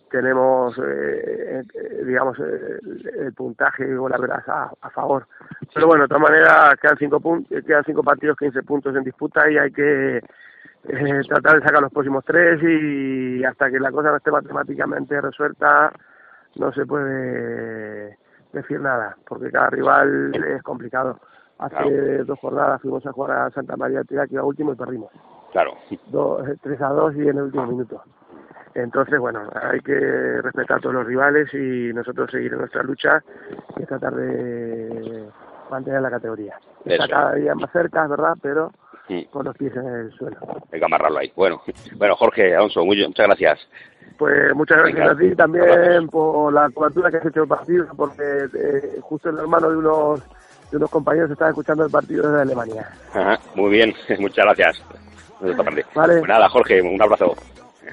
tenemos, 0.10 0.78
eh, 0.78 1.62
eh, 1.74 2.04
digamos, 2.06 2.38
el, 2.40 3.34
puntaje 3.34 3.98
o 3.98 4.08
la 4.08 4.18
verdad 4.18 4.44
a, 4.48 4.90
favor. 4.90 5.28
Pero 5.74 5.88
bueno, 5.88 6.04
de 6.04 6.08
todas 6.08 6.24
maneras, 6.24 6.76
quedan 6.82 6.98
cinco, 6.98 7.22
quedan 7.50 7.84
cinco 7.86 8.04
partidos, 8.04 8.38
15 8.38 8.64
puntos 8.64 8.96
en 8.96 9.04
disputa 9.04 9.50
y 9.50 9.58
hay 9.58 9.72
que 9.72 10.22
eh, 10.88 11.22
tratar 11.28 11.60
de 11.60 11.66
sacar 11.66 11.82
los 11.82 11.92
próximos 11.92 12.24
tres 12.26 12.62
y 12.64 13.44
hasta 13.44 13.70
que 13.70 13.80
la 13.80 13.92
cosa 13.92 14.12
no 14.12 14.18
esté 14.18 14.32
matemáticamente 14.32 15.20
resuelta 15.20 15.92
no 16.56 16.72
se 16.74 16.86
puede 16.86 18.18
decir 18.54 18.80
nada, 18.80 19.18
porque 19.28 19.52
cada 19.52 19.70
rival 19.70 20.32
es 20.36 20.64
complicado. 20.64 21.20
Hace 21.58 22.24
dos 22.24 22.40
jornadas 22.40 22.82
fuimos 22.82 23.06
a 23.06 23.14
jugar 23.14 23.32
a 23.38 23.52
Santa 23.52 23.78
María 23.78 24.00
de 24.00 24.06
Tira, 24.06 24.28
que 24.28 24.34
iba 24.34 24.44
último 24.44 24.74
y 24.74 24.76
perdimos. 24.76 25.12
Claro. 25.52 25.74
Dos, 26.08 26.48
eh, 26.48 26.58
tres 26.62 26.82
a 26.82 26.90
dos 26.90 27.16
y 27.16 27.22
en 27.22 27.38
el 27.38 27.44
último 27.44 27.66
minuto. 27.68 28.04
Entonces, 28.74 29.18
bueno, 29.20 29.50
hay 29.54 29.80
que 29.80 30.42
respetar 30.42 30.78
a 30.78 30.82
todos 30.82 30.96
los 30.96 31.06
rivales 31.08 31.54
y 31.54 31.94
nosotros 31.94 32.30
seguir 32.30 32.52
en 32.52 32.60
nuestra 32.60 32.84
lucha 32.84 33.24
y 33.78 33.86
tratar 33.86 34.16
de 34.16 35.30
mantener 35.72 36.02
la 36.02 36.10
categoría. 36.10 36.60
Está 36.84 37.08
cada 37.08 37.36
día 37.36 37.56
más 37.56 37.72
cerca, 37.72 38.06
¿verdad? 38.08 38.36
Pero 38.42 38.72
con 39.32 39.46
los 39.46 39.56
pies 39.58 39.76
en 39.76 39.88
el 39.88 40.12
suelo. 40.14 40.38
Hay 40.72 40.80
que 40.80 40.86
amarrarlo 40.86 41.20
ahí. 41.20 41.32
Bueno, 41.36 41.62
bueno 41.96 42.16
Jorge 42.16 42.56
Alonso, 42.56 42.86
muchas 42.86 43.28
gracias. 43.28 43.60
Pues 44.18 44.56
muchas 44.56 44.78
gracias 44.78 45.10
a 45.10 45.16
ti 45.16 45.36
también 45.36 46.08
por 46.08 46.54
la 46.54 46.70
cobertura 46.70 47.12
que 47.12 47.18
has 47.18 47.26
hecho 47.26 47.42
del 47.42 47.50
partido, 47.50 47.88
porque 47.98 48.24
eh, 48.24 49.00
justo 49.02 49.30
el 49.30 49.40
hermano 49.40 49.70
de 49.70 49.78
unos 49.78 50.22
de 50.72 50.78
unos 50.78 50.90
compañeros 50.90 51.32
está 51.32 51.50
escuchando 51.50 51.86
el 51.86 51.92
partido 51.92 52.28
desde 52.30 52.42
Alemania. 52.42 52.90
muy 53.56 53.72
bien, 53.72 53.94
muchas 54.20 54.46
gracias. 54.46 54.82
Vale. 55.94 56.20
Pues 56.20 56.28
nada, 56.28 56.50
Jorge, 56.50 56.82
un 56.82 57.02
abrazo. 57.02 57.36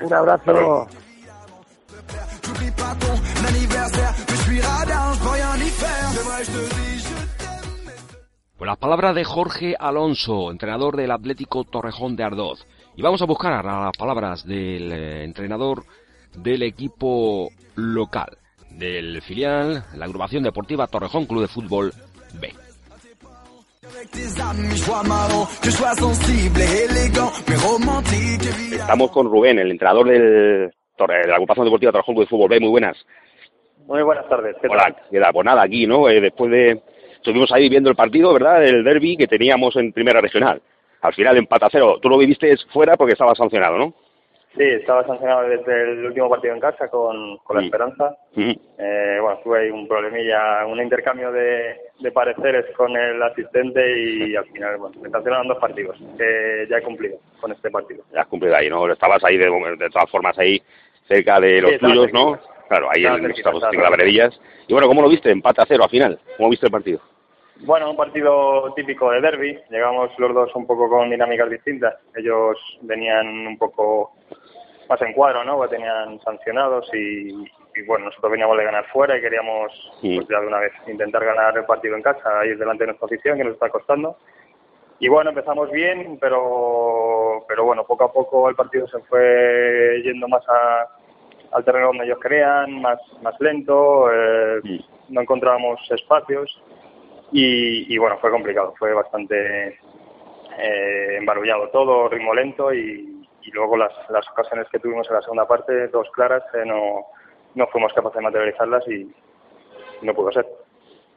Un 0.00 0.12
abrazo. 0.12 0.88
Pues 8.62 8.68
las 8.68 8.78
palabras 8.78 9.12
de 9.16 9.24
Jorge 9.24 9.74
Alonso, 9.76 10.52
entrenador 10.52 10.94
del 10.94 11.10
Atlético 11.10 11.64
Torrejón 11.64 12.14
de 12.14 12.22
Ardoz. 12.22 12.64
Y 12.94 13.02
vamos 13.02 13.20
a 13.20 13.24
buscar 13.24 13.64
las 13.64 13.90
palabras 13.98 14.46
del 14.46 14.92
eh, 14.92 15.24
entrenador 15.24 15.82
del 16.36 16.62
equipo 16.62 17.48
local, 17.74 18.38
del 18.70 19.20
filial, 19.22 19.82
la 19.96 20.04
agrupación 20.04 20.44
deportiva 20.44 20.86
Torrejón 20.86 21.26
Club 21.26 21.40
de 21.40 21.48
Fútbol 21.48 21.92
B. 22.40 22.54
Estamos 28.70 29.10
con 29.10 29.26
Rubén, 29.26 29.58
el 29.58 29.72
entrenador 29.72 30.06
del, 30.06 30.70
de 30.70 31.26
la 31.26 31.34
agrupación 31.34 31.64
deportiva 31.64 31.90
Torrejón 31.90 32.14
Club 32.14 32.26
de 32.26 32.30
Fútbol 32.30 32.50
B. 32.50 32.60
Muy 32.60 32.70
buenas. 32.70 32.96
Muy 33.88 34.04
buenas 34.04 34.28
tardes. 34.28 34.54
Hola, 34.62 34.94
¿qué 35.10 35.18
tal? 35.18 35.32
Pues 35.32 35.44
nada, 35.44 35.62
aquí, 35.62 35.84
¿no? 35.84 36.08
Eh, 36.08 36.20
después 36.20 36.48
de 36.52 36.80
estuvimos 37.22 37.52
ahí 37.52 37.68
viendo 37.68 37.88
el 37.88 37.96
partido, 37.96 38.32
¿verdad? 38.32 38.60
Del 38.60 38.82
derby 38.82 39.16
que 39.16 39.28
teníamos 39.28 39.76
en 39.76 39.92
primera 39.92 40.20
regional. 40.20 40.60
Al 41.00 41.14
final 41.14 41.36
empata 41.36 41.68
cero. 41.70 41.98
Tú 42.02 42.08
lo 42.08 42.18
viviste 42.18 42.54
fuera 42.72 42.96
porque 42.96 43.12
estaba 43.12 43.34
sancionado, 43.34 43.78
¿no? 43.78 43.94
Sí, 44.56 44.64
estaba 44.64 45.06
sancionado 45.06 45.48
desde 45.48 45.92
el 45.92 46.04
último 46.04 46.28
partido 46.28 46.52
en 46.52 46.60
casa 46.60 46.88
con, 46.88 47.38
con 47.38 47.56
la 47.56 47.62
Esperanza. 47.62 48.16
eh, 48.36 49.18
bueno, 49.20 49.40
tuve 49.42 49.60
ahí 49.60 49.70
un 49.70 49.88
problemilla, 49.88 50.66
un 50.66 50.78
intercambio 50.78 51.32
de, 51.32 51.76
de, 52.00 52.12
pareceres 52.12 52.66
con 52.76 52.94
el 52.94 53.22
asistente 53.22 53.80
y 53.98 54.36
al 54.36 54.44
final, 54.46 54.76
bueno, 54.76 55.00
me 55.00 55.08
sancionaron 55.08 55.48
dos 55.48 55.58
partidos, 55.58 55.96
que 56.18 56.66
ya 56.68 56.78
he 56.78 56.82
cumplido 56.82 57.16
con 57.40 57.52
este 57.52 57.70
partido. 57.70 58.04
Ya 58.12 58.20
has 58.20 58.26
cumplido 58.26 58.54
ahí, 58.54 58.68
¿no? 58.68 58.92
Estabas 58.92 59.24
ahí 59.24 59.38
de, 59.38 59.46
de 59.46 59.90
todas 59.90 60.10
formas 60.10 60.38
ahí 60.38 60.60
cerca 61.08 61.40
de 61.40 61.62
los 61.62 61.78
tuyos, 61.78 62.12
¿no? 62.12 62.38
Claro, 62.68 62.88
ahí 62.90 63.06
en, 63.06 63.30
estamos 63.30 63.62
en 63.70 63.80
las 63.80 64.40
Y 64.66 64.72
bueno, 64.72 64.88
¿cómo 64.88 65.02
lo 65.02 65.08
viste? 65.08 65.30
Empate 65.30 65.62
a 65.62 65.66
cero 65.66 65.84
al 65.84 65.90
final. 65.90 66.18
¿Cómo 66.36 66.50
viste 66.50 66.66
el 66.66 66.72
partido? 66.72 67.00
Bueno, 67.64 67.88
un 67.88 67.96
partido 67.96 68.72
típico 68.74 69.12
de 69.12 69.20
derby. 69.20 69.56
Llegamos 69.70 70.10
los 70.18 70.34
dos 70.34 70.50
un 70.56 70.66
poco 70.66 70.88
con 70.88 71.08
dinámicas 71.10 71.48
distintas. 71.48 71.94
Ellos 72.16 72.58
venían 72.80 73.24
un 73.46 73.56
poco 73.56 74.14
más 74.88 75.00
en 75.00 75.12
cuadro, 75.12 75.44
¿no? 75.44 75.56
Porque 75.56 75.76
tenían 75.76 76.20
sancionados 76.22 76.90
y, 76.92 77.32
bueno, 77.86 78.06
nosotros 78.06 78.32
veníamos 78.32 78.58
de 78.58 78.64
ganar 78.64 78.84
fuera 78.88 79.16
y 79.16 79.20
queríamos, 79.20 79.72
pues 80.00 80.26
ya 80.28 80.40
de 80.40 80.46
una 80.48 80.58
vez, 80.58 80.72
intentar 80.88 81.24
ganar 81.24 81.56
el 81.56 81.64
partido 81.64 81.94
en 81.94 82.02
casa, 82.02 82.44
ir 82.44 82.58
delante 82.58 82.82
de 82.82 82.88
nuestra 82.88 83.06
afición, 83.06 83.38
que 83.38 83.44
nos 83.44 83.54
está 83.54 83.68
costando. 83.68 84.16
Y 84.98 85.06
bueno, 85.06 85.30
empezamos 85.30 85.70
bien, 85.70 86.18
pero, 86.20 87.44
pero 87.46 87.64
bueno, 87.64 87.84
poco 87.84 88.04
a 88.04 88.12
poco 88.12 88.48
el 88.48 88.56
partido 88.56 88.88
se 88.88 88.98
fue 89.02 90.02
yendo 90.02 90.26
más 90.26 90.42
al 91.52 91.64
terreno 91.64 91.88
donde 91.88 92.06
ellos 92.06 92.18
crean, 92.20 92.80
más, 92.80 92.98
más 93.22 93.40
lento, 93.40 94.12
eh, 94.12 94.60
no 95.10 95.20
encontrábamos 95.20 95.80
espacios 95.92 96.60
y, 97.32 97.96
bueno, 97.98 98.18
fue 98.18 98.30
complicado, 98.30 98.74
fue 98.78 98.92
bastante 98.92 99.78
eh, 100.58 101.16
embarullado 101.18 101.68
todo, 101.68 102.08
ritmo 102.08 102.34
lento 102.34 102.72
y, 102.72 103.08
luego 103.52 103.76
las, 103.76 103.92
las 104.08 104.28
ocasiones 104.30 104.66
que 104.70 104.78
tuvimos 104.78 105.06
en 105.08 105.16
la 105.16 105.22
segunda 105.22 105.46
parte, 105.46 105.88
dos 105.88 106.08
claras, 106.12 106.42
eh, 106.54 106.64
no, 106.64 107.06
no 107.54 107.66
fuimos 107.68 107.92
capaces 107.92 108.16
de 108.16 108.22
materializarlas 108.22 108.88
y 108.88 109.10
no 110.02 110.14
pudo 110.14 110.32
ser. 110.32 110.46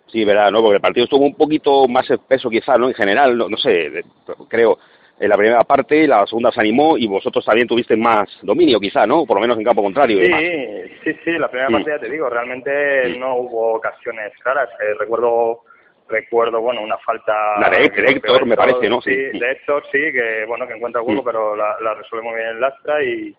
Sí, 0.07 0.23
verdad, 0.23 0.51
¿no? 0.51 0.61
Porque 0.61 0.75
el 0.75 0.81
partido 0.81 1.05
estuvo 1.05 1.23
un 1.23 1.35
poquito 1.35 1.87
más 1.87 2.09
espeso 2.09 2.49
quizás, 2.49 2.77
¿no? 2.79 2.87
En 2.87 2.93
general, 2.93 3.37
no, 3.37 3.49
no 3.49 3.57
sé, 3.57 4.03
creo, 4.47 4.77
en 5.19 5.29
la 5.29 5.37
primera 5.37 5.61
parte, 5.61 6.07
la 6.07 6.25
segunda 6.27 6.51
se 6.51 6.59
animó 6.59 6.97
y 6.97 7.07
vosotros 7.07 7.45
también 7.45 7.67
tuvisteis 7.67 7.99
más 7.99 8.29
dominio 8.41 8.79
quizá, 8.79 9.07
¿no? 9.07 9.25
Por 9.25 9.37
lo 9.37 9.41
menos 9.41 9.57
en 9.57 9.63
campo 9.63 9.81
contrario. 9.81 10.19
Sí, 10.19 10.91
sí, 11.03 11.19
sí, 11.23 11.31
la 11.37 11.47
primera 11.47 11.69
parte 11.69 11.91
ya 11.91 11.99
te 11.99 12.09
digo, 12.09 12.29
realmente 12.29 13.17
no 13.17 13.37
hubo 13.37 13.75
ocasiones 13.75 14.33
claras. 14.43 14.69
Eh, 14.81 14.93
recuerdo 14.99 15.61
recuerdo, 16.07 16.61
bueno, 16.61 16.81
una 16.81 16.97
falta... 16.99 17.59
La 17.59 17.69
de, 17.69 17.85
Héctor, 17.85 18.45
me 18.45 18.55
parece, 18.55 18.89
¿no? 18.89 19.01
Sí, 19.01 19.15
de 19.15 19.51
Héctor, 19.51 19.83
sí, 19.91 19.99
que 20.11 20.45
bueno, 20.47 20.67
que 20.67 20.73
encuentra 20.73 21.01
el 21.01 21.07
huevo, 21.07 21.21
mm. 21.21 21.25
pero 21.25 21.55
la, 21.55 21.75
la, 21.81 21.93
resuelve 21.95 22.27
muy 22.27 22.35
bien 22.35 22.49
el 22.49 22.61
Lastra 22.61 23.03
y, 23.03 23.35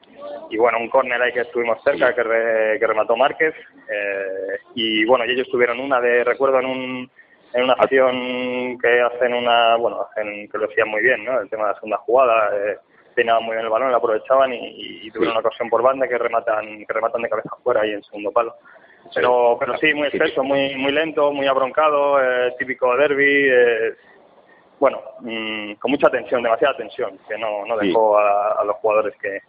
y 0.51 0.57
bueno, 0.57 0.79
un 0.79 0.89
córner 0.89 1.21
ahí 1.21 1.33
que 1.33 1.41
estuvimos 1.41 1.83
cerca, 1.85 2.15
que, 2.15 2.23
que 2.79 2.87
remató 2.87 3.17
Márquez, 3.17 3.55
eh, 3.89 4.59
y 4.75 5.05
bueno, 5.05 5.25
y 5.25 5.33
ellos 5.33 5.49
tuvieron 5.51 5.81
una 5.81 6.01
de, 6.01 6.25
recuerdo 6.25 6.61
en 6.61 6.67
un 6.67 7.11
en 7.53 7.63
una 7.63 7.73
acción 7.75 8.79
que 8.79 9.01
hacen 9.01 9.33
una, 9.33 9.77
bueno, 9.77 10.03
hacen, 10.03 10.49
que 10.49 10.59
lo 10.59 10.67
hacían 10.67 10.89
muy 10.89 11.01
bien, 11.01 11.25
¿no? 11.25 11.41
El 11.41 11.49
tema 11.49 11.65
de 11.65 11.69
la 11.71 11.75
segunda 11.77 11.97
jugada, 11.99 12.51
eh, 12.55 12.77
tenían 13.15 13.43
muy 13.43 13.55
bien 13.55 13.65
el 13.65 13.71
balón, 13.71 13.91
la 13.91 13.97
aprovechaban 13.97 14.53
y, 14.53 15.11
tuvieron 15.11 15.39
una 15.39 15.47
ocasión 15.47 15.71
por 15.71 15.83
banda 15.83 16.07
que 16.07 16.19
rematan, 16.19 16.85
que 16.85 16.93
rematan 16.93 17.23
de 17.23 17.31
cabeza 17.31 17.49
afuera 17.53 17.81
ahí 17.81 17.93
en 17.93 18.05
segundo 18.05 18.31
palo. 18.31 18.55
Pero, 19.15 19.57
pero 19.59 19.77
sí, 19.79 19.93
muy 19.95 20.09
espeso, 20.09 20.43
muy, 20.43 20.75
muy 20.77 20.93
lento, 20.93 21.33
muy 21.33 21.47
abroncado, 21.47 22.21
eh, 22.23 22.55
típico 22.59 22.97
derby. 22.97 23.49
Eh, 23.49 23.95
bueno, 24.79 25.01
mm, 25.21 25.75
con 25.75 25.91
mucha 25.91 26.11
tensión, 26.11 26.43
demasiada 26.43 26.77
tensión, 26.77 27.19
que 27.29 27.39
no, 27.39 27.65
no 27.67 27.77
dejó 27.77 28.19
a, 28.19 28.63
los 28.65 28.77
jugadores 28.77 29.15
que, 29.21 29.41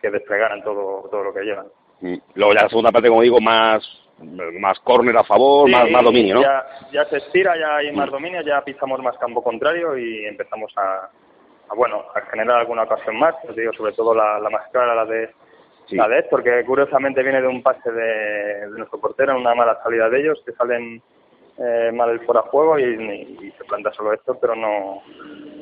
que 0.00 0.10
desplegaran 0.10 0.62
todo, 0.62 1.08
todo 1.10 1.24
lo 1.24 1.34
que 1.34 1.42
llevan. 1.42 1.66
Mm. 2.00 2.16
Luego 2.34 2.54
ya 2.54 2.62
la 2.62 2.68
segunda 2.68 2.92
parte, 2.92 3.08
como 3.08 3.22
digo, 3.22 3.40
más 3.40 3.82
más 4.20 4.78
córner 4.80 5.16
a 5.16 5.24
favor, 5.24 5.70
más, 5.70 5.88
más 5.90 6.02
dominio, 6.02 6.34
¿no? 6.34 6.42
Ya, 6.42 6.66
ya 6.92 7.04
se 7.06 7.18
estira, 7.18 7.56
ya 7.56 7.76
hay 7.76 7.92
más 7.92 8.10
dominio, 8.10 8.42
ya 8.42 8.62
pisamos 8.62 9.00
más 9.00 9.16
campo 9.18 9.42
contrario 9.42 9.96
y 9.96 10.24
empezamos 10.26 10.72
a, 10.76 11.08
a 11.68 11.74
bueno, 11.76 12.04
a 12.14 12.20
generar 12.22 12.58
alguna 12.58 12.82
ocasión 12.82 13.16
más, 13.16 13.34
os 13.48 13.54
digo, 13.54 13.72
sobre 13.74 13.92
todo 13.92 14.14
la, 14.14 14.40
la 14.40 14.50
más 14.50 14.68
clara, 14.72 14.94
la 14.94 15.04
de 15.04 15.30
la 15.90 16.08
de 16.08 16.18
Héctor, 16.18 16.42
que 16.42 16.64
curiosamente 16.64 17.22
viene 17.22 17.40
de 17.40 17.46
un 17.46 17.62
pase 17.62 17.90
de, 17.90 18.68
nuestro 18.76 19.00
portero, 19.00 19.36
una 19.36 19.54
mala 19.54 19.80
salida 19.82 20.08
de 20.08 20.20
ellos, 20.20 20.42
que 20.44 20.52
salen 20.52 21.02
eh, 21.58 21.90
mal 21.92 22.10
el 22.10 22.20
fuera 22.20 22.42
juego 22.42 22.78
y, 22.78 23.52
se 23.56 23.64
planta 23.64 23.92
solo 23.92 24.12
Héctor, 24.12 24.38
pero 24.40 24.54
no, 24.54 25.02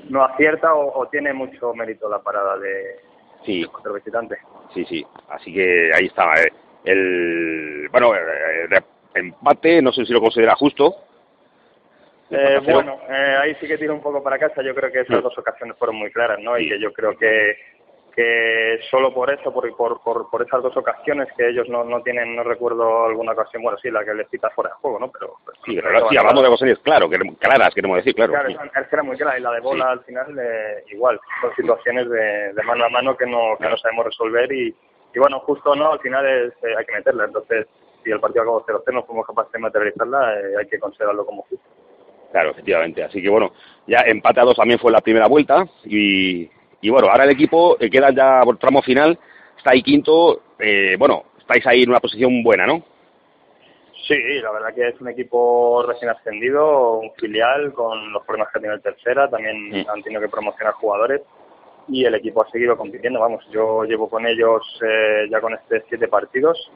no 0.08 0.24
acierta 0.24 0.74
o, 0.74 1.06
tiene 1.08 1.32
mucho 1.32 1.74
mérito 1.74 2.08
la 2.08 2.18
parada 2.18 2.58
de, 2.58 2.96
sí. 3.44 3.64
del 3.84 3.92
visitante. 3.92 4.38
Sí, 4.74 4.84
sí, 4.84 5.06
así 5.28 5.52
que 5.52 5.90
ahí 5.94 6.06
está. 6.06 6.34
Eh. 6.42 6.52
El, 6.84 7.88
bueno, 7.90 8.14
eh, 8.14 8.80
empate, 9.14 9.82
no 9.82 9.92
sé 9.92 10.04
si 10.04 10.12
lo 10.12 10.20
considera 10.20 10.54
justo. 10.54 10.94
Eh, 12.30 12.60
bueno, 12.64 12.98
eh, 13.08 13.36
ahí 13.40 13.54
sí 13.60 13.68
que 13.68 13.78
tiro 13.78 13.94
un 13.94 14.02
poco 14.02 14.22
para 14.22 14.38
casa. 14.38 14.62
Yo 14.62 14.74
creo 14.74 14.90
que 14.90 15.00
esas 15.00 15.22
dos 15.22 15.36
ocasiones 15.38 15.76
fueron 15.78 15.96
muy 15.96 16.10
claras, 16.10 16.38
¿no? 16.40 16.58
Y 16.58 16.68
que 16.68 16.80
yo 16.80 16.92
creo 16.92 17.16
que 17.16 17.56
que 18.16 18.78
solo 18.90 19.12
por 19.12 19.30
eso, 19.30 19.52
por, 19.52 19.76
por, 19.76 20.30
por, 20.30 20.42
esas 20.42 20.62
dos 20.62 20.74
ocasiones 20.74 21.28
que 21.36 21.50
ellos 21.50 21.68
no, 21.68 21.84
no 21.84 22.00
tienen, 22.02 22.34
no 22.34 22.42
recuerdo 22.42 23.04
alguna 23.04 23.32
ocasión, 23.32 23.62
bueno, 23.62 23.76
sí, 23.76 23.90
la 23.90 24.06
que 24.06 24.14
les 24.14 24.26
quita 24.28 24.48
fuera 24.50 24.70
de 24.70 24.76
juego, 24.76 24.98
¿no? 24.98 25.10
Pero, 25.12 25.34
sí, 25.66 25.78
pero 25.82 26.08
sí, 26.08 26.16
hablamos 26.16 26.42
de 26.42 26.48
ocasiones, 26.48 26.78
claro, 26.78 27.10
que, 27.10 27.18
claras, 27.38 27.74
queremos 27.74 27.98
decir, 27.98 28.14
claro. 28.14 28.32
Claro, 28.32 28.48
es 28.48 28.88
que 28.88 28.96
era 28.96 29.02
muy 29.02 29.18
clara, 29.18 29.38
y 29.38 29.42
la 29.42 29.52
de 29.52 29.60
bola 29.60 29.90
al 29.90 30.02
final, 30.04 30.34
eh, 30.38 30.84
igual, 30.92 31.20
son 31.42 31.54
situaciones 31.56 32.08
de, 32.08 32.54
de, 32.54 32.62
mano 32.62 32.86
a 32.86 32.88
mano 32.88 33.14
que 33.18 33.26
no, 33.26 33.54
que 33.60 33.68
no 33.68 33.76
sabemos 33.76 34.06
resolver 34.06 34.50
y, 34.50 34.74
y 35.14 35.18
bueno, 35.18 35.40
justo 35.40 35.74
no, 35.74 35.92
al 35.92 36.00
final 36.00 36.26
es, 36.26 36.54
eh, 36.64 36.74
hay 36.78 36.86
que 36.86 36.94
meterla, 36.94 37.26
entonces, 37.26 37.66
si 38.02 38.10
el 38.10 38.20
partido 38.20 38.44
acabó 38.44 38.64
0-0, 38.64 38.94
no 38.94 39.04
fuimos 39.04 39.26
capaces 39.26 39.52
de 39.52 39.58
materializarla, 39.58 40.40
eh, 40.40 40.54
hay 40.58 40.66
que 40.68 40.78
considerarlo 40.78 41.26
como 41.26 41.42
justo. 41.42 41.66
Claro, 42.32 42.50
efectivamente. 42.50 43.02
Así 43.04 43.22
que 43.22 43.28
bueno, 43.28 43.52
ya 43.86 43.98
empate 44.06 44.40
a 44.40 44.44
dos 44.44 44.56
también 44.56 44.78
fue 44.78 44.90
la 44.90 45.00
primera 45.00 45.26
vuelta 45.26 45.66
y, 45.84 46.50
y 46.80 46.90
bueno, 46.90 47.08
ahora 47.08 47.24
el 47.24 47.30
equipo 47.30 47.76
eh, 47.80 47.90
queda 47.90 48.10
ya 48.10 48.40
por 48.44 48.58
tramo 48.58 48.82
final, 48.82 49.18
está 49.56 49.72
ahí 49.72 49.82
quinto, 49.82 50.40
eh, 50.58 50.96
bueno, 50.98 51.24
estáis 51.38 51.66
ahí 51.66 51.82
en 51.82 51.90
una 51.90 52.00
posición 52.00 52.42
buena, 52.42 52.66
¿no? 52.66 52.82
Sí, 54.06 54.14
la 54.40 54.52
verdad 54.52 54.74
que 54.74 54.88
es 54.88 55.00
un 55.00 55.08
equipo 55.08 55.84
recién 55.86 56.10
ascendido, 56.10 56.98
un 56.98 57.12
filial 57.14 57.72
con 57.72 58.12
los 58.12 58.24
problemas 58.24 58.52
que 58.52 58.60
tiene 58.60 58.74
el 58.74 58.82
tercera, 58.82 59.28
también 59.28 59.84
han 59.88 60.02
tenido 60.02 60.20
que 60.20 60.28
promocionar 60.28 60.74
jugadores 60.74 61.22
y 61.88 62.04
el 62.04 62.14
equipo 62.14 62.42
ha 62.42 62.50
seguido 62.50 62.76
compitiendo. 62.76 63.18
Vamos, 63.18 63.44
yo 63.50 63.84
llevo 63.84 64.08
con 64.08 64.26
ellos 64.26 64.62
eh, 64.86 65.26
ya 65.30 65.40
con 65.40 65.54
este 65.54 65.82
siete 65.88 66.06
partidos 66.08 66.70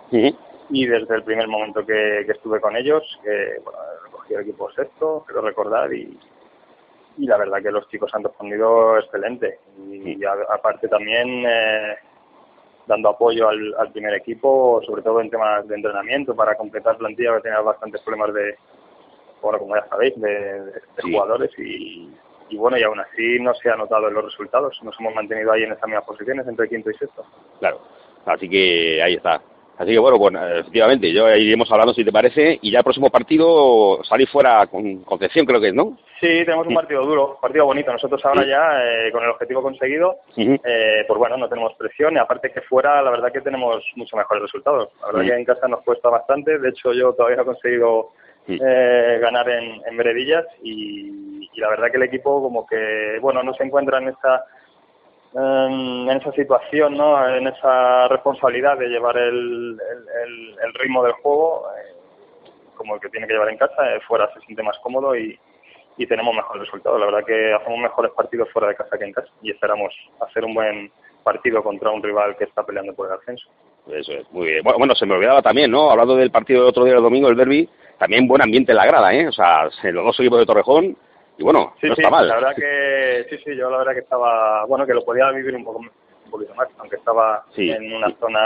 y 0.71 0.87
desde 0.87 1.15
el 1.15 1.23
primer 1.23 1.47
momento 1.47 1.85
que, 1.85 2.21
estuve 2.23 2.61
con 2.61 2.77
ellos, 2.77 3.03
que 3.23 3.61
bueno, 3.63 3.79
recogí 4.05 4.35
el 4.35 4.41
equipo 4.41 4.71
sexto, 4.73 5.25
quiero 5.27 5.43
recordar, 5.43 5.93
y, 5.93 6.19
y 7.19 7.27
la 7.27 7.37
verdad 7.37 7.63
que 7.63 7.71
los 7.71 7.89
chicos 7.89 8.11
han 8.15 8.25
respondido 8.25 8.99
excelente. 8.99 9.59
Y, 9.79 10.25
aparte 10.25 10.89
también 10.89 11.45
eh, 11.47 11.97
dando 12.87 13.11
apoyo 13.11 13.49
al, 13.49 13.93
primer 13.93 14.15
equipo, 14.15 14.81
sobre 14.87 15.03
todo 15.03 15.21
en 15.21 15.31
temas 15.31 15.67
de 15.69 15.77
entrenamiento, 15.77 16.35
para 16.35 16.57
completar 16.57 16.97
plantilla 16.99 17.37
que 17.37 17.43
tenía 17.43 17.61
bastantes 17.61 18.01
problemas 18.03 18.35
de, 18.35 18.57
bueno, 19.43 19.59
como 19.59 19.77
ya 19.77 19.87
sabéis, 19.89 20.21
de, 20.21 20.83
jugadores 21.03 21.51
y, 21.59 22.11
y 22.49 22.57
bueno, 22.57 22.79
y 22.79 22.83
aún 22.83 23.01
así 23.01 23.39
no 23.41 23.55
se 23.55 23.71
ha 23.71 23.77
notado 23.77 24.09
en 24.09 24.15
los 24.15 24.25
resultados. 24.25 24.79
Nos 24.83 24.99
hemos 24.99 25.15
mantenido 25.15 25.53
ahí 25.53 25.63
en 25.63 25.73
esas 25.73 25.87
mismas 25.87 26.05
posiciones, 26.05 26.47
entre 26.47 26.69
quinto 26.69 26.91
y 26.91 26.95
sexto. 26.95 27.25
Claro, 27.59 27.81
así 28.27 28.49
que 28.49 29.03
ahí 29.03 29.15
está. 29.15 29.41
Así 29.79 29.93
que 29.93 29.99
bueno, 29.99 30.19
pues 30.19 30.35
efectivamente, 30.61 31.11
yo 31.11 31.35
iremos 31.35 31.71
hablando 31.73 31.95
si 31.95 32.05
te 32.05 32.13
parece, 32.13 32.59
y 32.61 32.71
ya 32.71 32.79
el 32.79 32.85
próximo 32.85 33.09
partido 33.09 34.05
salir 34.05 34.29
fuera 34.29 34.67
con 34.67 34.99
Concepción, 35.05 35.47
creo 35.47 35.59
que 35.59 35.69
es, 35.69 35.75
¿no? 35.75 35.97
Sí, 36.21 36.45
tenemos 36.45 36.67
un 36.67 36.75
partido 36.75 37.07
duro, 37.07 37.35
un 37.37 37.41
partido 37.41 37.65
bonito. 37.65 37.91
Nosotros 37.91 38.23
ahora 38.27 38.45
ya, 38.45 38.85
eh, 38.85 39.11
con 39.11 39.25
el 39.25 39.31
objetivo 39.31 39.63
conseguido, 39.63 40.19
eh, 40.37 41.05
pues 41.09 41.19
bueno, 41.19 41.39
no 41.39 41.49
tenemos 41.49 41.73
presión. 41.75 42.15
Y 42.15 42.19
aparte 42.19 42.53
que 42.53 42.61
fuera, 42.61 43.01
la 43.01 43.11
verdad 43.11 43.33
que 43.33 43.41
tenemos 43.41 43.83
mucho 43.97 44.19
mejores 44.19 44.43
resultados. 44.43 44.91
La 45.01 45.07
verdad 45.07 45.23
que 45.23 45.39
en 45.39 45.45
casa 45.47 45.67
nos 45.67 45.83
cuesta 45.83 46.11
bastante, 46.11 46.59
de 46.59 46.69
hecho 46.69 46.93
yo 46.93 47.15
todavía 47.15 47.37
no 47.37 47.43
he 47.43 47.47
conseguido 47.47 48.11
eh, 48.49 49.19
ganar 49.19 49.49
en, 49.49 49.81
en 49.87 49.97
Veredillas. 49.97 50.45
Y, 50.63 51.49
y, 51.51 51.61
la 51.61 51.71
verdad 51.71 51.91
que 51.91 51.97
el 51.97 52.03
equipo 52.03 52.43
como 52.43 52.67
que, 52.67 53.19
bueno, 53.23 53.43
no 53.43 53.55
se 53.55 53.65
encuentra 53.65 53.99
en 53.99 54.09
esa 54.09 54.45
en, 55.33 56.11
esa 56.11 56.33
situación, 56.33 56.97
¿no? 56.97 57.27
en 57.29 57.47
esa 57.47 58.09
responsabilidad 58.09 58.77
de 58.77 58.89
llevar 58.89 59.17
el, 59.17 59.81
el, 60.25 60.57
el 60.65 60.75
ritmo 60.75 61.05
del 61.05 61.13
juego 61.13 61.67
eh, 61.79 61.95
como 62.75 62.97
el 62.97 63.01
que 63.01 63.09
tiene 63.09 63.27
que 63.27 63.35
llevar 63.35 63.51
en 63.51 63.59
casa, 63.59 63.95
eh, 63.95 64.01
fuera 64.09 64.29
se 64.35 64.41
siente 64.41 64.63
más 64.63 64.77
cómodo 64.83 65.17
y, 65.17 65.39
y 66.01 66.07
tenemos 66.07 66.35
mejores 66.35 66.65
resultados. 66.65 66.99
La 66.99 67.07
verdad 67.07 67.27
que 67.27 67.53
hacemos 67.53 67.79
mejores 67.79 68.13
partidos 68.13 68.49
fuera 68.53 68.69
de 68.69 68.75
casa 68.75 68.97
que 68.97 69.05
en 69.05 69.13
casa 69.13 69.29
y 69.43 69.51
esperamos 69.51 69.93
hacer 70.21 70.47
un 70.47 70.55
buen 70.55 70.91
partido 71.23 71.63
contra 71.63 71.91
un 71.91 72.03
rival 72.03 72.35
que 72.39 72.45
está 72.45 72.63
peleando 72.65 72.95
por 72.95 73.07
el 73.09 73.13
ascenso. 73.13 73.51
Eso 73.87 74.13
es, 74.13 74.31
muy 74.33 74.47
bien. 74.47 74.63
Bueno, 74.65 74.95
se 74.95 75.05
me 75.05 75.15
olvidaba 75.15 75.43
también, 75.43 75.71
¿no? 75.71 75.91
Hablando 75.91 76.17
del 76.17 76.31
partido 76.31 76.61
del 76.61 76.71
otro 76.71 76.85
día, 76.85 76.95
el 76.95 77.03
domingo, 77.03 77.29
el 77.29 77.37
derby, 77.37 77.69
también 77.99 78.27
buen 78.27 78.41
ambiente 78.41 78.73
en 78.73 78.77
la 78.79 78.87
grada, 78.87 79.13
¿eh? 79.13 79.29
O 79.29 79.33
sea, 79.33 79.65
los 79.65 80.05
dos 80.07 80.21
equipos 80.21 80.39
de 80.39 80.47
Torrejón 80.47 80.97
y 81.37 81.43
bueno, 81.43 81.75
sí, 81.79 81.89
no 81.89 81.95
sí, 81.95 82.01
está 82.01 82.11
mal. 82.11 82.27
La 82.27 82.37
verdad 82.37 82.55
que 82.57 83.27
sí, 83.29 83.43
sí, 83.45 83.55
yo 83.55 83.69
la 83.69 83.79
verdad 83.79 83.93
que 83.93 84.01
estaba, 84.01 84.65
bueno, 84.65 84.87
que 84.87 84.95
lo 84.95 85.05
podía 85.05 85.31
vivir 85.33 85.55
un 85.55 85.65
poco 85.65 85.81
un 85.81 86.31
poquito 86.31 86.55
más, 86.55 86.69
aunque 86.79 86.97
estaba 86.97 87.45
en 87.59 87.93
una 87.93 88.11
zona 88.19 88.41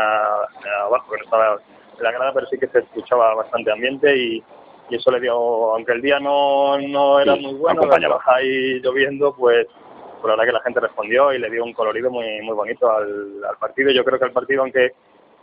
abajo, 0.87 1.13
que 1.13 1.19
no 1.19 1.25
estaba 1.25 1.57
en 1.99 2.03
la 2.03 2.11
grada, 2.11 2.33
pero 2.35 2.47
sí 2.49 2.59
que 2.59 2.67
se 2.67 2.81
escuchaba 2.81 3.33
bastante 3.37 3.71
ambiente 3.71 4.17
y, 4.17 4.43
y 4.91 4.97
eso 4.97 5.11
le 5.11 5.21
dio, 5.21 5.35
aunque 5.35 5.93
el 5.93 6.03
día 6.03 6.21
no, 6.21 6.79
no 6.79 7.21
era 7.21 7.37
muy 7.37 7.55
bueno, 7.55 7.83
ahí 8.27 8.81
lloviendo, 8.81 9.35
pues, 9.35 9.67
pues 9.67 10.25
la 10.25 10.31
verdad 10.31 10.45
que 10.45 10.53
la 10.53 10.63
gente 10.63 10.81
respondió 10.81 11.33
y 11.33 11.39
le 11.39 11.51
dio 11.51 11.65
un 11.65 11.73
colorido 11.73 12.11
muy 12.11 12.41
muy 12.43 12.55
bonito 12.55 12.91
al, 12.91 13.45
al 13.49 13.57
partido. 13.59 13.91
Yo 13.91 14.05
creo 14.05 14.19
que 14.19 14.27
el 14.27 14.33
partido, 14.33 14.63
aunque 14.63 14.93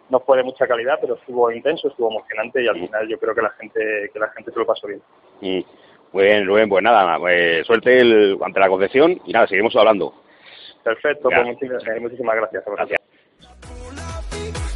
no 0.09 0.19
fue 0.19 0.37
de 0.37 0.43
mucha 0.43 0.67
calidad, 0.67 0.99
pero 0.99 1.15
estuvo 1.15 1.51
intenso, 1.51 1.87
estuvo 1.87 2.11
emocionante 2.11 2.61
y 2.61 2.67
al 2.67 2.75
final 2.75 3.07
yo 3.07 3.17
creo 3.17 3.33
que 3.33 3.41
la 3.41 3.51
gente 3.51 4.09
que 4.13 4.19
la 4.19 4.29
gente 4.29 4.51
se 4.51 4.59
lo 4.59 4.65
pasó 4.65 4.87
bien. 4.87 5.01
Muy 6.11 6.25
bien, 6.25 6.45
Rubén, 6.45 6.67
pues 6.67 6.83
nada, 6.83 7.17
pues 7.17 7.65
suerte 7.65 8.01
el, 8.01 8.37
ante 8.43 8.59
la 8.59 8.67
concesión 8.67 9.19
y 9.25 9.31
nada, 9.31 9.47
seguimos 9.47 9.75
hablando. 9.75 10.13
Perfecto, 10.83 11.29
pues 11.29 11.39
eh, 11.39 11.99
muchísimas, 11.99 12.35
gracias. 12.35 12.63
gracias. 12.65 13.00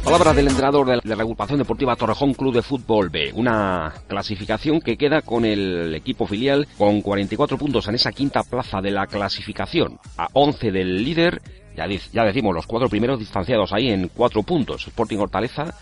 Palabra 0.06 0.34
del 0.34 0.46
entrenador 0.46 1.02
de 1.02 1.16
la 1.16 1.22
agrupación 1.24 1.58
deportiva 1.58 1.96
Torrejón 1.96 2.32
Club 2.32 2.54
de 2.54 2.62
Fútbol 2.62 3.10
B. 3.10 3.32
Una 3.34 3.92
clasificación 4.06 4.80
que 4.80 4.96
queda 4.96 5.20
con 5.20 5.44
el 5.44 5.92
equipo 5.96 6.28
filial 6.28 6.68
con 6.78 7.02
44 7.02 7.58
puntos 7.58 7.88
en 7.88 7.96
esa 7.96 8.12
quinta 8.12 8.44
plaza 8.44 8.80
de 8.80 8.92
la 8.92 9.08
clasificación. 9.08 9.98
A 10.16 10.28
11 10.32 10.70
del 10.70 11.02
líder, 11.02 11.42
ya, 11.76 11.88
ya 11.88 12.22
decimos 12.22 12.54
los 12.54 12.68
cuatro 12.68 12.88
primeros 12.88 13.18
distanciados 13.18 13.72
ahí 13.72 13.88
en 13.88 14.06
cuatro 14.06 14.44
puntos. 14.44 14.86
Sporting 14.86 15.18
Hortaleza, 15.18 15.74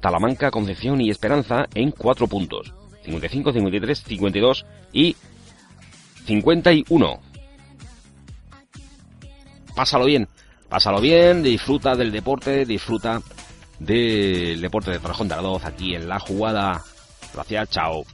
Talamanca, 0.00 0.50
Concepción 0.50 1.02
y 1.02 1.10
Esperanza 1.10 1.66
en 1.74 1.90
cuatro 1.90 2.28
puntos. 2.28 2.72
55, 3.04 3.52
53, 3.52 4.02
52 4.04 4.66
y 4.94 5.16
51. 6.24 7.20
Pásalo 9.74 10.06
bien, 10.06 10.28
pásalo 10.70 10.98
bien, 11.02 11.42
disfruta 11.42 11.94
del 11.94 12.10
deporte, 12.10 12.64
disfruta 12.64 13.20
del 13.78 14.60
deporte 14.60 14.90
de 14.90 14.98
Torrejón 14.98 15.28
de 15.28 15.34
Ardoz 15.34 15.64
aquí 15.64 15.94
en 15.94 16.08
la 16.08 16.18
jugada. 16.18 16.82
Gracias, 17.34 17.70
chao. 17.70 18.04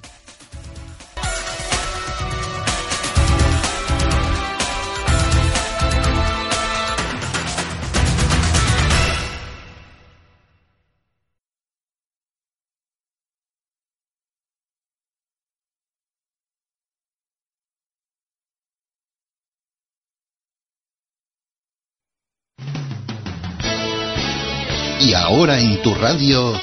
en 25.58 25.76
tu 25.82 25.92
radio. 25.94 26.54